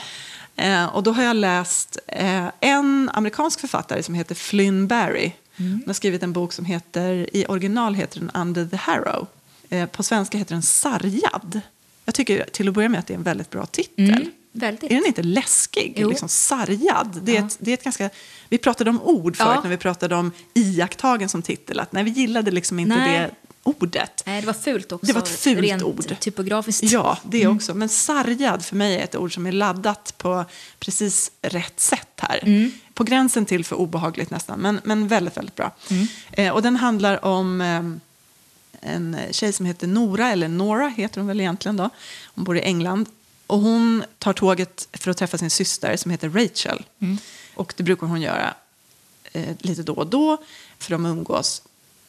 [0.55, 5.31] Eh, och då har jag läst eh, en amerikansk författare som heter Flynn Barry.
[5.57, 9.27] Hon har skrivit en bok som heter, i original heter den Under the Harrow.
[9.69, 11.61] Eh, på svenska heter den Sargad.
[12.05, 14.09] Jag tycker till att börja med att det är en väldigt bra titel.
[14.09, 14.91] Mm, väldigt.
[14.91, 15.93] Är den inte läskig?
[15.97, 16.09] Jo.
[16.09, 17.19] Liksom sargad.
[17.23, 18.09] Det är, ett, det är ett ganska...
[18.49, 19.61] Vi pratade om ord förut Ja.
[19.63, 21.79] när vi pratade om iakttagen som titel.
[21.79, 23.19] Att nej, vi gillade liksom inte Nej.
[23.19, 23.31] det
[23.63, 24.23] ordet.
[24.25, 25.05] Nej, det var fult också.
[25.05, 26.19] Det var ett fult rent ord.
[26.19, 26.83] typografiskt.
[26.83, 27.73] Ja, det också.
[27.73, 30.45] Men sargad för mig är ett ord som är laddat på
[30.79, 32.69] precis rätt sätt här.
[32.93, 35.71] På gränsen till för obehagligt nästan, men, men väldigt, väldigt bra.
[36.31, 37.83] Eh, och den handlar om eh,
[38.81, 41.89] en tjej som heter Nora, eller Nora heter hon väl egentligen då.
[42.25, 43.09] Hon bor i England.
[43.47, 46.85] Och hon tar tåget för att träffa sin syster som heter Rachel.
[47.55, 48.53] Och det brukar hon göra
[49.33, 50.37] eh, lite då och då
[50.79, 51.61] för de umgås.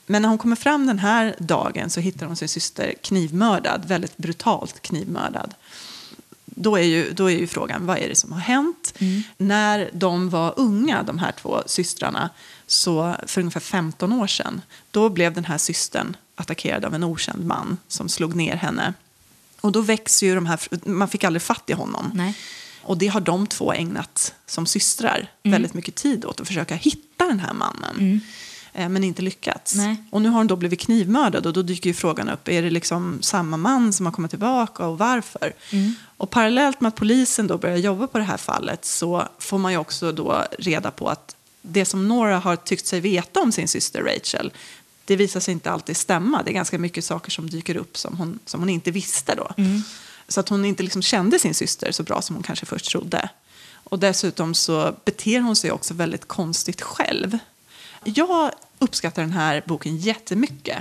[0.06, 4.16] Men när hon kommer fram den här dagen så hittar hon sin syster knivmördad, väldigt
[4.16, 5.54] brutalt knivmördad.
[6.44, 8.94] Då är, ju, då är ju frågan, vad är det som har hänt?
[9.36, 12.30] När de var unga, de här två systrarna,
[12.66, 17.46] så för ungefär 15 år sedan, då blev den här systern attackerad av en okänd
[17.46, 18.94] man som slog ner henne.
[19.60, 22.10] Och då växer ju de här, man fick aldrig fatt i honom.
[22.14, 22.34] Nej.
[22.82, 27.26] Och det har de två ägnat som systrar väldigt mycket tid åt att försöka hitta
[27.26, 28.20] den här mannen.
[28.74, 29.74] Eh, Men inte lyckats.
[29.74, 29.96] Nej.
[30.10, 32.70] Och nu har hon då blivit knivmördad och då dyker ju frågan upp, är det
[32.70, 35.52] liksom samma man som har kommit tillbaka och varför?
[36.16, 39.72] Och parallellt med att polisen då börjar jobba på det här fallet så får man
[39.72, 43.68] ju också då reda på att det som Nora har tyckt sig veta om sin
[43.68, 44.52] syster Rachel,
[45.04, 46.42] det visar sig inte alltid stämma.
[46.42, 49.50] Det är ganska mycket saker som dyker upp som hon, som hon inte visste då.
[50.28, 53.28] Så att hon inte liksom kände sin syster så bra som hon kanske först trodde.
[53.84, 57.38] Och dessutom så beter hon sig också väldigt konstigt själv.
[58.04, 60.78] Jag uppskattar den här boken jättemycket.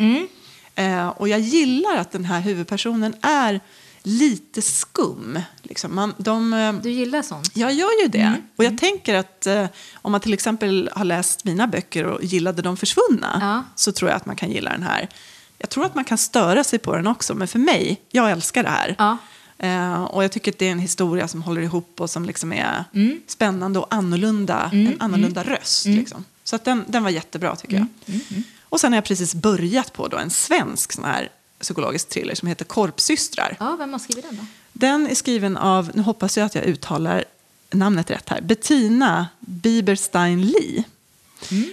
[0.75, 3.59] Eh, och jag gillar att den här huvudpersonen är
[4.03, 5.39] lite skum.
[5.61, 5.95] Liksom.
[5.95, 7.51] Man, de, eh, Du gillar sånt?
[7.53, 8.19] jag gör ju det.
[8.21, 8.41] Mm.
[8.55, 12.61] Och jag tänker att eh, om man till exempel har läst mina böcker och gillade
[12.61, 13.63] De försvunna Ja.
[13.75, 15.09] så tror jag att man kan gilla den här.
[15.57, 18.63] Jag tror att man kan störa sig på den också, men för mig, jag älskar
[18.63, 18.95] det här.
[18.97, 19.17] Ja.
[19.57, 22.53] Eh, och jag tycker att det är en historia som håller ihop och som liksom
[22.53, 23.21] är Mm.
[23.27, 24.69] spännande och annorlunda.
[24.73, 25.85] En annorlunda röst.
[25.85, 26.25] Liksom.
[26.43, 27.85] Så att den, den var jättebra tycker jag.
[28.05, 28.43] Mm.
[28.61, 31.29] Och sen har jag precis börjat på då en svensk sån här
[31.61, 33.57] psykologisk thriller som heter Korpsystrar.
[33.59, 34.45] Ja, vem har skrivit den då?
[34.73, 37.23] Den är skriven av, nu hoppas jag att jag uttalar
[37.71, 40.83] namnet rätt här, Bettina Bieberstein Lee.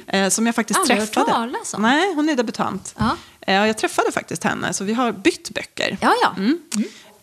[0.07, 0.83] Eh, som jag faktiskt Mm.
[0.83, 1.33] Aldrig hört träffade.
[1.33, 1.83] talas om.
[1.83, 2.95] Nej, hon är debutant.
[2.99, 3.17] Ja.
[3.41, 5.99] Eh, Jag träffade faktiskt henne, så vi har bytt böcker.
[6.01, 6.35] Ja, ja.
[6.37, 6.59] Mm.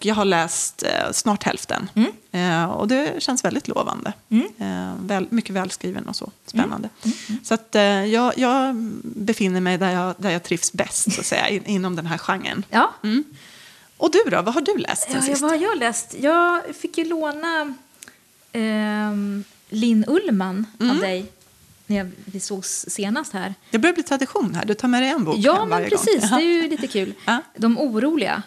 [0.05, 1.89] Jag har läst eh, snart hälften.
[1.95, 2.11] Mm.
[2.31, 4.13] Eh, och det känns väldigt lovande.
[4.57, 6.31] Eh, väl, mycket välskriven och så.
[6.45, 6.89] Spännande.
[7.03, 7.17] Mm.
[7.43, 11.25] Så att, eh, jag, jag befinner mig där jag, där jag trivs bäst, så att
[11.25, 12.65] säga, in, inom den här genren.
[12.69, 12.93] ja.
[13.97, 15.41] Och du då, vad har du läst sen Ja, ja, sist?
[15.41, 16.15] vad har jag läst?
[16.19, 17.73] Jag fick ju låna
[18.51, 20.91] ehm, Linn Ullman Mm.
[20.95, 21.25] av dig
[21.87, 23.53] när jag, vi sågs senast här.
[23.71, 26.29] Det börjar bli tradition här, du tar med dig en bok Ja, men precis.
[26.29, 26.39] gång.
[26.39, 27.13] Det är ju lite kul.
[27.25, 27.41] Ja.
[27.57, 28.41] De oroliga, eh,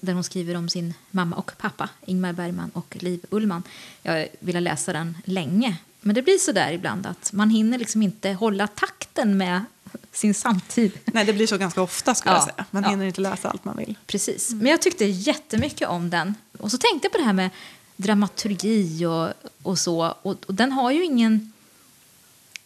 [0.00, 3.62] där hon skriver om sin mamma och pappa, Ingmar Bergman och Liv Ullman.
[4.02, 8.02] Jag ville läsa den länge, men det blir så där ibland att man hinner liksom
[8.02, 9.64] inte hålla takten med
[10.12, 10.92] sin samtid.
[11.04, 12.64] Nej, det blir så ganska ofta skulle Ja, jag säga.
[12.70, 12.88] Man ja.
[12.88, 13.98] hinner inte läsa allt man vill.
[14.06, 14.50] Precis.
[14.50, 16.34] Men jag tyckte jättemycket om den.
[16.58, 17.50] Och så tänkte jag på det här med
[17.96, 19.28] dramaturgi och,
[19.62, 20.14] och så.
[20.22, 21.52] Och, och den har ju ingen...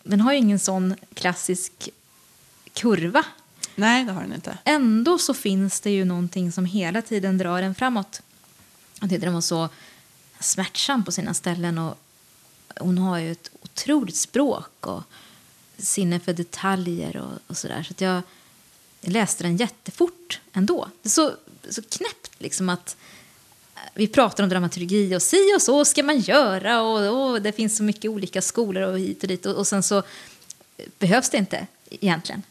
[0.03, 1.91] Den har ju ingen sån klassisk
[2.73, 3.25] kurva.
[3.75, 4.59] Nej, det har den inte.
[4.65, 8.23] Ändå så finns det ju någonting som hela tiden drar en framåt.
[9.01, 9.69] Jag tyckte den var så
[10.41, 11.79] smärtsam på sina ställen.
[11.79, 11.99] Och
[12.81, 15.03] hon har ju ett otroligt språk och
[15.79, 17.83] sinne för detaljer och, och sådär.
[17.83, 18.23] Så att jag,
[19.05, 20.89] läste den jättefort ändå.
[21.03, 21.33] Det är så,
[21.69, 22.97] så knäppt liksom att
[23.95, 27.77] vi pratar om dramaturgi och si och så ska man göra och, och det finns
[27.77, 30.03] så mycket olika skolor och hit och dit och, och sen så
[30.99, 32.43] behövs det inte egentligen.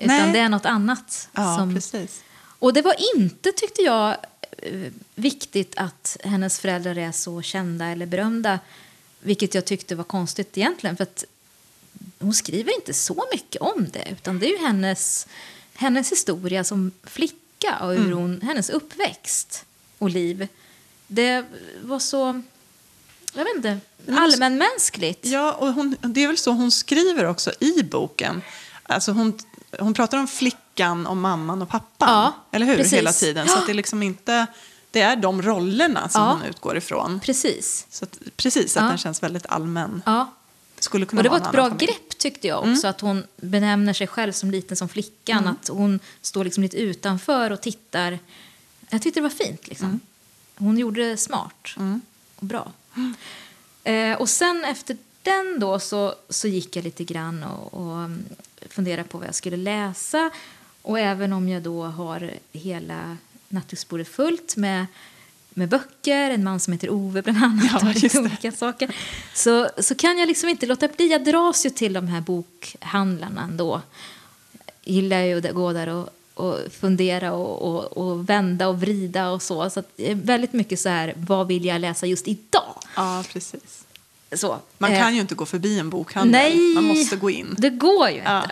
[0.00, 0.32] Utan Nej.
[0.32, 1.28] det är något annat.
[1.32, 2.22] Ja, som, precis.
[2.58, 4.16] och det var inte, tyckte jag,
[4.58, 8.58] eh, viktigt att hennes föräldrar är så kända eller berömda.
[9.20, 10.96] Vilket jag tyckte var konstigt egentligen.
[10.96, 11.24] För att
[12.18, 14.08] hon skriver inte så mycket om det.
[14.10, 15.26] Utan det är ju hennes,
[15.74, 19.64] hennes historia som flicka och hur hon, hennes uppväxt
[19.98, 20.48] och liv.
[21.06, 21.44] Det
[21.82, 22.42] var så,
[23.34, 23.78] jag vet inte,
[24.08, 25.26] allmänmänskligt.
[25.26, 28.42] Ja, och hon, det är väl så hon skriver också i boken.
[28.82, 29.38] Alltså hon,
[29.78, 32.08] hon pratar om flickan, om mamman och pappan.
[32.08, 32.76] Ja, eller hur?
[32.76, 32.92] precis.
[32.92, 33.48] Hela tiden.
[33.48, 34.46] Så det är liksom inte...
[34.90, 36.32] Det är de rollerna som Ja.
[36.32, 37.20] hon utgår ifrån.
[37.20, 37.86] Precis.
[37.90, 38.88] Så att, precis, att Ja.
[38.88, 40.02] den känns väldigt allmän.
[40.06, 40.30] Ja.
[40.78, 41.86] Skulle kunna Och det var ett bra familj.
[41.86, 45.46] grepp tyckte jag också, att hon benämner sig själv som liten som flickan.
[45.48, 48.18] Att hon står liksom lite utanför och tittar.
[48.90, 49.68] Jag tyckte det var fint.
[49.68, 50.00] Liksom.
[50.56, 51.68] Hon gjorde det smart
[52.36, 52.72] och bra.
[53.84, 58.08] Eh, och sen efter den då så, så gick jag lite grann och, och
[58.68, 60.30] funderade på vad jag skulle läsa.
[60.82, 63.16] Och även om jag då har hela
[63.48, 64.86] nattduksbordet fullt med,
[65.50, 68.94] med böcker, en man som heter Ove bland annat, Ja, och olika saker.
[69.34, 71.10] Så, så kan jag liksom inte låta bli.
[71.10, 73.80] Jag dras ju till de här bokhandlarna ändå.
[74.84, 79.42] Gillar ju att gå där och, och fundera och, och, och vända och vrida och
[79.42, 79.70] så.
[79.70, 79.82] Så
[80.14, 82.74] väldigt mycket så här, vad vill jag läsa just idag?
[82.96, 83.84] Ja, precis.
[84.32, 84.58] Så.
[84.78, 86.32] Man Eh, kan ju inte gå förbi en bokhandel.
[86.32, 87.54] Nej, Man måste gå in.
[87.58, 88.30] Det går ju inte.
[88.30, 88.50] Ja.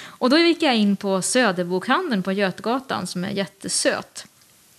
[0.00, 4.26] Och då gick jag in på Söderbokhandeln på Götgatan som är jättesöt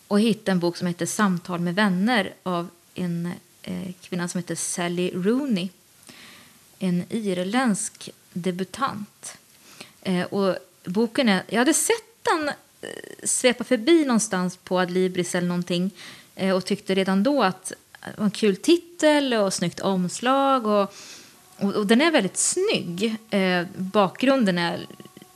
[0.08, 3.32] och hittade en bok som heter Samtal med vänner av en
[3.62, 5.70] eh, kvinna som heter Sally Rooney.
[6.80, 9.38] En irländsk debutant.
[10.02, 12.56] Eh, och boken är, jag hade sett den eh,
[13.24, 15.92] svepa förbi någonstans på Adlibris eller någonting
[16.36, 17.74] eh, och tyckte redan då att
[18.18, 20.68] en kul titel och snyggt omslag.
[20.68, 20.94] Och,
[21.58, 23.16] och, och den är väldigt snygg.
[23.30, 24.86] Eh, bakgrunden är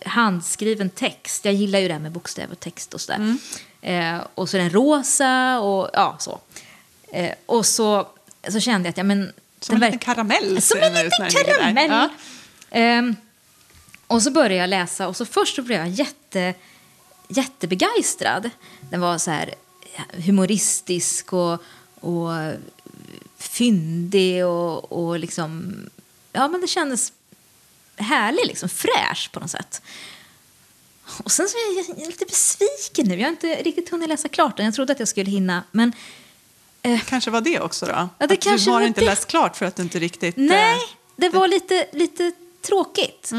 [0.05, 1.45] handskriven text.
[1.45, 3.37] Jag gillar ju det här med bokstäver och text och sådär.
[3.81, 6.39] Eh, och så är den rosa och ja, så.
[7.13, 8.07] Eh, och så,
[8.49, 10.61] så kände jag att ja, men, Som en den liten verk- karamell.
[10.61, 11.89] som en liten karamell.
[11.91, 12.09] Ja.
[12.71, 13.15] Ehm,
[14.07, 16.53] och så började jag läsa och så först så blev jag jätte,
[17.27, 18.49] jättebegeistrad.
[18.89, 19.53] Den var så här
[20.25, 21.63] humoristisk och,
[22.03, 22.53] och
[23.37, 25.75] fyndig och, och liksom...
[26.31, 27.13] Ja, men det kändes
[27.95, 29.81] härlig, liksom fräsch på något sätt.
[31.23, 33.15] Och sen så är jag lite besviken nu.
[33.15, 34.65] Jag har inte riktigt hunnit läsa klart den.
[34.65, 35.63] Jag trodde att jag skulle hinna.
[35.71, 35.93] Men
[37.05, 37.91] Kanske var det också då?
[37.91, 39.05] Ja, det att kanske du har inte det.
[39.05, 40.37] läst klart för att du inte riktigt...
[40.37, 40.79] Nej, eh,
[41.15, 42.31] det var lite, lite
[42.61, 43.31] tråkigt.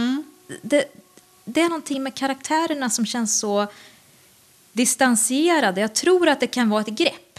[0.62, 0.84] Det,
[1.44, 3.66] det är någonting med karaktärerna som känns så
[4.72, 5.80] distanserade.
[5.80, 7.38] Jag tror att det kan vara ett grepp.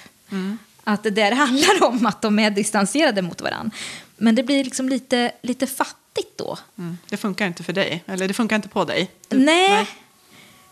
[0.88, 3.72] Att det där handlar om att de är distanserade mot varandra.
[4.18, 6.58] Men det blir liksom lite, lite fattigt då.
[6.78, 9.12] Mm, det funkar inte för dig, eller det funkar inte på dig.
[9.28, 9.88] Du- Nej.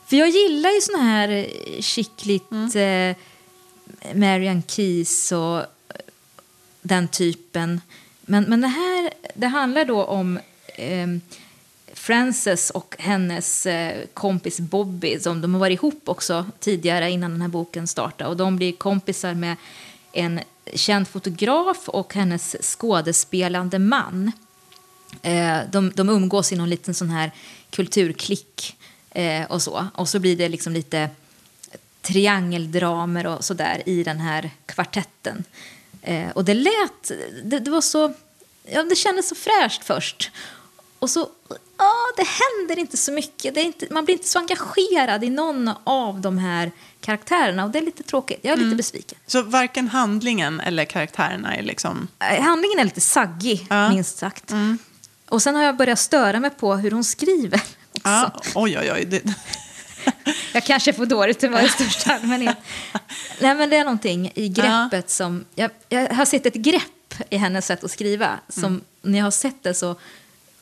[0.08, 3.16] För jag gillar ju såna här eh, skickligt eh,
[4.16, 5.66] Marian Keys och eh,
[6.82, 7.82] den typen.
[8.22, 10.40] Men, men det här det handlar då om
[10.76, 11.08] eh,
[11.94, 15.20] Frances och hennes eh, kompis Bobby.
[15.20, 18.30] Som de har varit ihop också tidigare innan den här boken startade.
[18.30, 19.56] Och de blir kompisar med
[20.14, 20.40] en
[20.74, 24.32] känd fotograf och hennes skådespelande man.
[25.22, 27.32] Eh, de, de umgås i någon liten sån här
[27.70, 28.78] kulturklick
[29.12, 29.88] eh, och så.
[29.96, 31.10] Och så blir det liksom lite
[32.02, 35.44] triangeldramer och sådär i den här kvartetten.
[36.02, 37.12] Eh, och det lät,
[37.44, 38.14] det, det, var så,
[38.64, 40.32] ja det kändes så fräscht först.
[41.00, 41.30] Och så,
[41.84, 46.22] ja det händer inte så mycket, inte, man blir inte så engagerad i någon av
[46.22, 46.72] de här
[47.02, 48.78] karaktärerna och det är lite tråkigt, jag är lite mm.
[48.78, 49.18] besviken.
[49.28, 52.08] Så varken handlingen eller karaktärerna är liksom...
[52.20, 53.90] Eh, handlingen är lite saggig, ja.
[53.90, 54.52] minst sagt.
[54.52, 54.78] Mm.
[55.30, 57.62] Och sen har jag börjat störa mig på hur hon skriver.
[57.92, 58.02] Också.
[58.04, 59.06] Ja, oj, oj, oj.
[59.06, 59.22] Det...
[60.54, 62.58] jag kanske får dåligt humör i största allmänhet.
[63.42, 65.02] Nej, men det är någonting i greppet ja.
[65.08, 65.46] som...
[65.56, 68.84] Jag, jag, har sett ett grepp i hennes sätt att skriva som mm.
[69.02, 69.96] när jag har sett det så...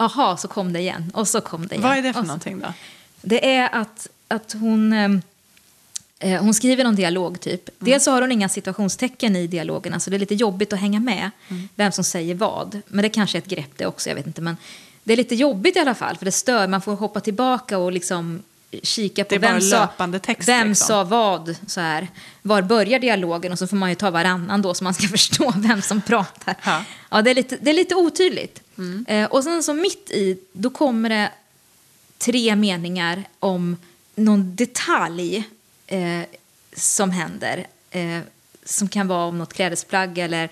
[0.02, 1.12] Aha, så kom det igen.
[1.14, 1.90] Och så kom det igen.
[1.90, 2.74] Vad är det för någonting då?
[3.22, 4.94] Det är att, att hon...
[4.94, 5.22] Ehm,
[6.20, 7.70] eh, hon skriver någon dialog typ.
[7.70, 7.92] Mm.
[7.92, 11.00] Dels så har hon inga situationstecken i dialogerna så det är lite jobbigt att hänga
[11.00, 11.70] med mm.
[11.76, 12.82] vem som säger vad.
[12.88, 14.42] Men det kanske är ett grepp det också, jag vet inte.
[14.42, 14.58] Men
[15.04, 16.68] det är lite jobbigt i alla fall för det stör.
[16.68, 18.44] Man får hoppa tillbaka och liksom
[18.84, 19.88] kika på vem, sa,
[20.22, 20.88] text, vem liksom.
[20.88, 21.56] sa vad.
[21.68, 22.08] Så här.
[22.42, 23.52] Var börjar dialogen?
[23.52, 26.56] Och så får man ju ta varannan då så man ska förstå vem som pratar.
[26.64, 26.84] Ja.
[27.10, 28.62] ja det, är lite, det är lite otydligt.
[28.82, 29.06] Mm.
[29.08, 31.32] Eh, och sen så mitt i, då kommer det
[32.18, 33.78] tre meningar om
[34.16, 35.50] någon detalj
[35.88, 36.22] eh,
[36.76, 37.68] som händer.
[37.92, 38.20] Eh,
[38.66, 40.50] som kan vara om något klädesplagg eller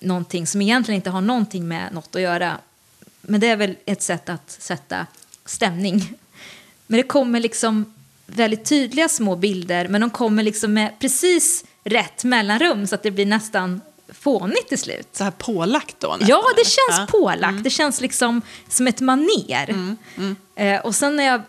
[0.00, 2.58] någonting som egentligen inte har någonting med något att göra.
[3.20, 5.06] Men det är väl ett sätt att sätta
[5.44, 6.18] stämning
[6.92, 7.94] men det kommer liksom
[8.26, 13.10] väldigt tydliga små bilder, men de kommer liksom med precis rätt mellanrum så att det
[13.10, 13.80] blir nästan
[14.20, 15.08] fånigt till slut.
[15.12, 16.08] Så här pålagt då?
[16.08, 17.06] Nästan, ja, det känns ja.
[17.10, 17.50] pålagt.
[17.50, 17.62] Mm.
[17.62, 19.70] Det känns liksom som ett maner.
[19.70, 19.96] Mm.
[20.16, 20.36] Mm.
[20.54, 21.42] Eh, och sen när jag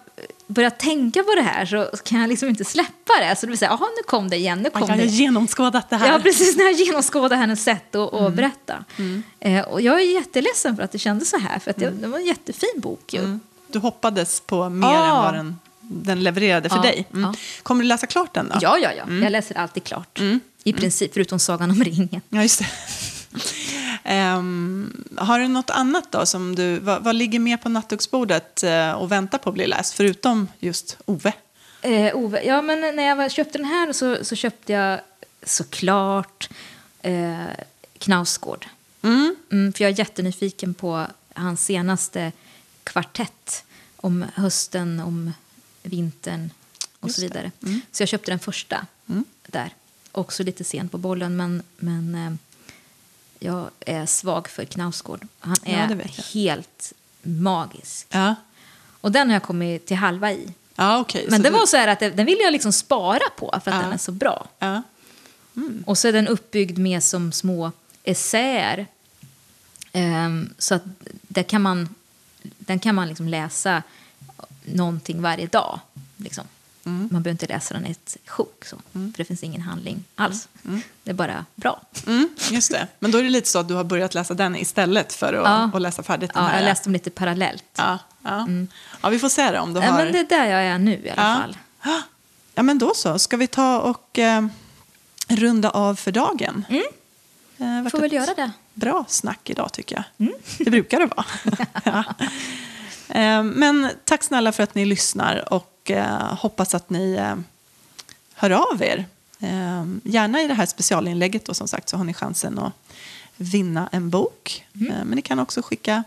[0.47, 3.35] börjar tänka på det här så kan jag liksom inte släppa det.
[3.35, 4.59] Så det vill säga, jaha, nu kom det igen.
[4.59, 5.05] Nu kom Man kan det.
[5.05, 6.11] genomskådat det här.
[6.11, 6.57] Ja, precis.
[6.57, 8.35] När jag genomskådat hennes sätt att, mm.
[8.35, 8.83] berätta.
[8.97, 9.23] Mm.
[9.39, 12.01] Eh, och jag är jätteledsen för att det kändes så här, för att det, mm.
[12.01, 13.13] det var en jättefin bok.
[13.13, 13.39] Ju.
[13.67, 15.05] Du hoppades på mer ja.
[15.05, 17.07] än vad den, den levererade för ja, dig.
[17.11, 17.33] Ja.
[17.63, 18.55] Kommer du läsa klart den då?
[18.61, 19.13] Ja, ja, ja.
[19.13, 20.19] Jag läser alltid klart.
[20.63, 20.69] Mm.
[20.69, 20.81] I mm.
[20.81, 22.21] princip, förutom Sagan om ringen.
[22.29, 22.61] Ja, just
[24.05, 26.25] um, har du något annat då?
[26.25, 29.93] Som du, vad, vad ligger mer på nattduksbordet uh, och väntar på att bli läst,
[29.93, 31.33] förutom just Ove?
[31.85, 34.99] Uh, Ove, ja men när jag köpte den här så, så köpte jag
[35.43, 36.49] såklart
[37.05, 37.47] uh,
[37.97, 38.67] Knausgård.
[39.01, 39.35] Mm.
[39.51, 42.31] Mm, för jag är jättenyfiken på hans senaste
[42.83, 43.63] kvartett
[43.95, 45.33] om hösten, om
[45.83, 46.49] vintern
[46.99, 47.51] och Just så vidare.
[47.65, 47.81] Mm.
[47.91, 49.25] Så jag köpte den första mm.
[49.47, 49.73] där.
[50.15, 52.33] Också lite sent på bollen, men, men eh,
[53.39, 55.27] jag är svag för Knausgård.
[55.39, 58.07] Han är ja, helt magisk.
[58.09, 58.35] Ja.
[59.01, 60.53] Och den har jag kommit till halva i.
[60.75, 61.25] Ja, okay.
[61.29, 61.53] Men så det du...
[61.53, 63.81] var så här att den vill jag liksom spara på för att ja.
[63.81, 64.47] den är så bra.
[65.55, 65.83] Mm.
[65.87, 67.71] Och så är den uppbyggd med som små
[68.03, 68.87] essäer.
[69.93, 70.83] Um, så att
[71.21, 71.89] där kan man
[72.43, 73.83] den kan man liksom läsa
[74.63, 75.79] någonting varje dag.
[76.17, 76.43] Liksom.
[76.85, 77.09] Mm.
[77.11, 79.13] Man behöver inte läsa den i ett sjok, så, mm.
[79.13, 80.47] för det finns ingen handling alls.
[80.63, 80.75] Mm.
[80.75, 80.83] mm.
[81.03, 81.81] Det är bara bra.
[82.07, 82.87] Mm, just det.
[82.99, 85.45] Men då är det lite så att du har börjat läsa den istället för att,
[85.45, 85.71] ja.
[85.73, 86.55] att läsa färdigt den ja, här.
[86.55, 87.65] jag har läst dem lite parallellt.
[87.75, 88.39] Ja, ja.
[88.39, 88.67] Mm.
[89.01, 90.03] ja vi får se då om du ja, har...
[90.03, 91.41] Men det är där jag är nu i alla ja.
[91.41, 91.57] fall.
[92.55, 93.19] Ja, men då så.
[93.19, 94.45] Ska vi ta och eh,
[95.27, 96.65] runda av för dagen?
[96.69, 96.83] Mm.
[97.57, 98.51] Eh, får väl göra det.
[98.73, 100.03] Bra snack idag tycker jag.
[100.17, 100.33] Mm.
[100.57, 101.25] Det brukar det vara.
[101.83, 102.03] ja.
[103.15, 107.35] Eh, men tack snälla för att ni lyssnar och eh, hoppas att ni eh,
[108.33, 109.05] hör av er.
[110.03, 112.73] Gärna i det här specialinlägget då, som sagt så har ni chansen att
[113.35, 114.65] vinna en bok.
[114.75, 114.93] Mm.
[115.07, 116.03] Men ni kan också skicka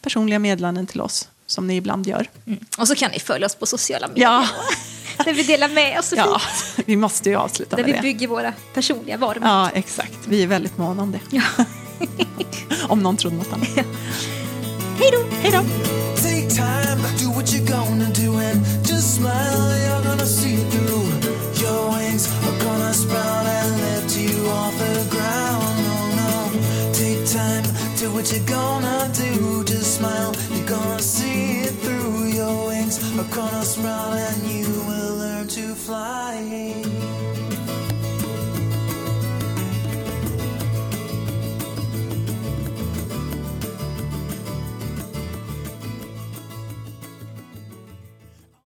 [0.00, 2.30] personliga meddelanden till oss som ni ibland gör.
[2.46, 2.58] Mm.
[2.78, 4.28] Och så kan ni följa oss på sociala medier.
[4.28, 4.48] Ja.
[5.24, 6.14] Där vi delar med oss.
[6.16, 6.40] Ja,
[6.86, 7.96] vi måste ju avsluta Där med det.
[7.96, 9.50] Där vi bygger våra personliga varumärken.
[9.50, 10.18] Ja, exakt.
[10.26, 11.20] Vi är väldigt måna om det.
[11.30, 11.42] Ja.
[12.88, 13.68] om någon trodde något annat.
[13.76, 13.82] Ja.
[14.98, 15.36] Hej då!
[15.42, 15.62] Hej då!
[19.18, 21.08] Smile, you're gonna see through.
[21.60, 25.74] Your wings are gonna sprout and lift you off the ground.
[25.88, 26.92] No, no.
[26.92, 27.64] Take time,
[27.96, 29.64] do what you're gonna do.
[29.64, 32.26] Just smile, you're gonna see it through.
[32.26, 37.17] Your wings are gonna sprout and you will learn to fly.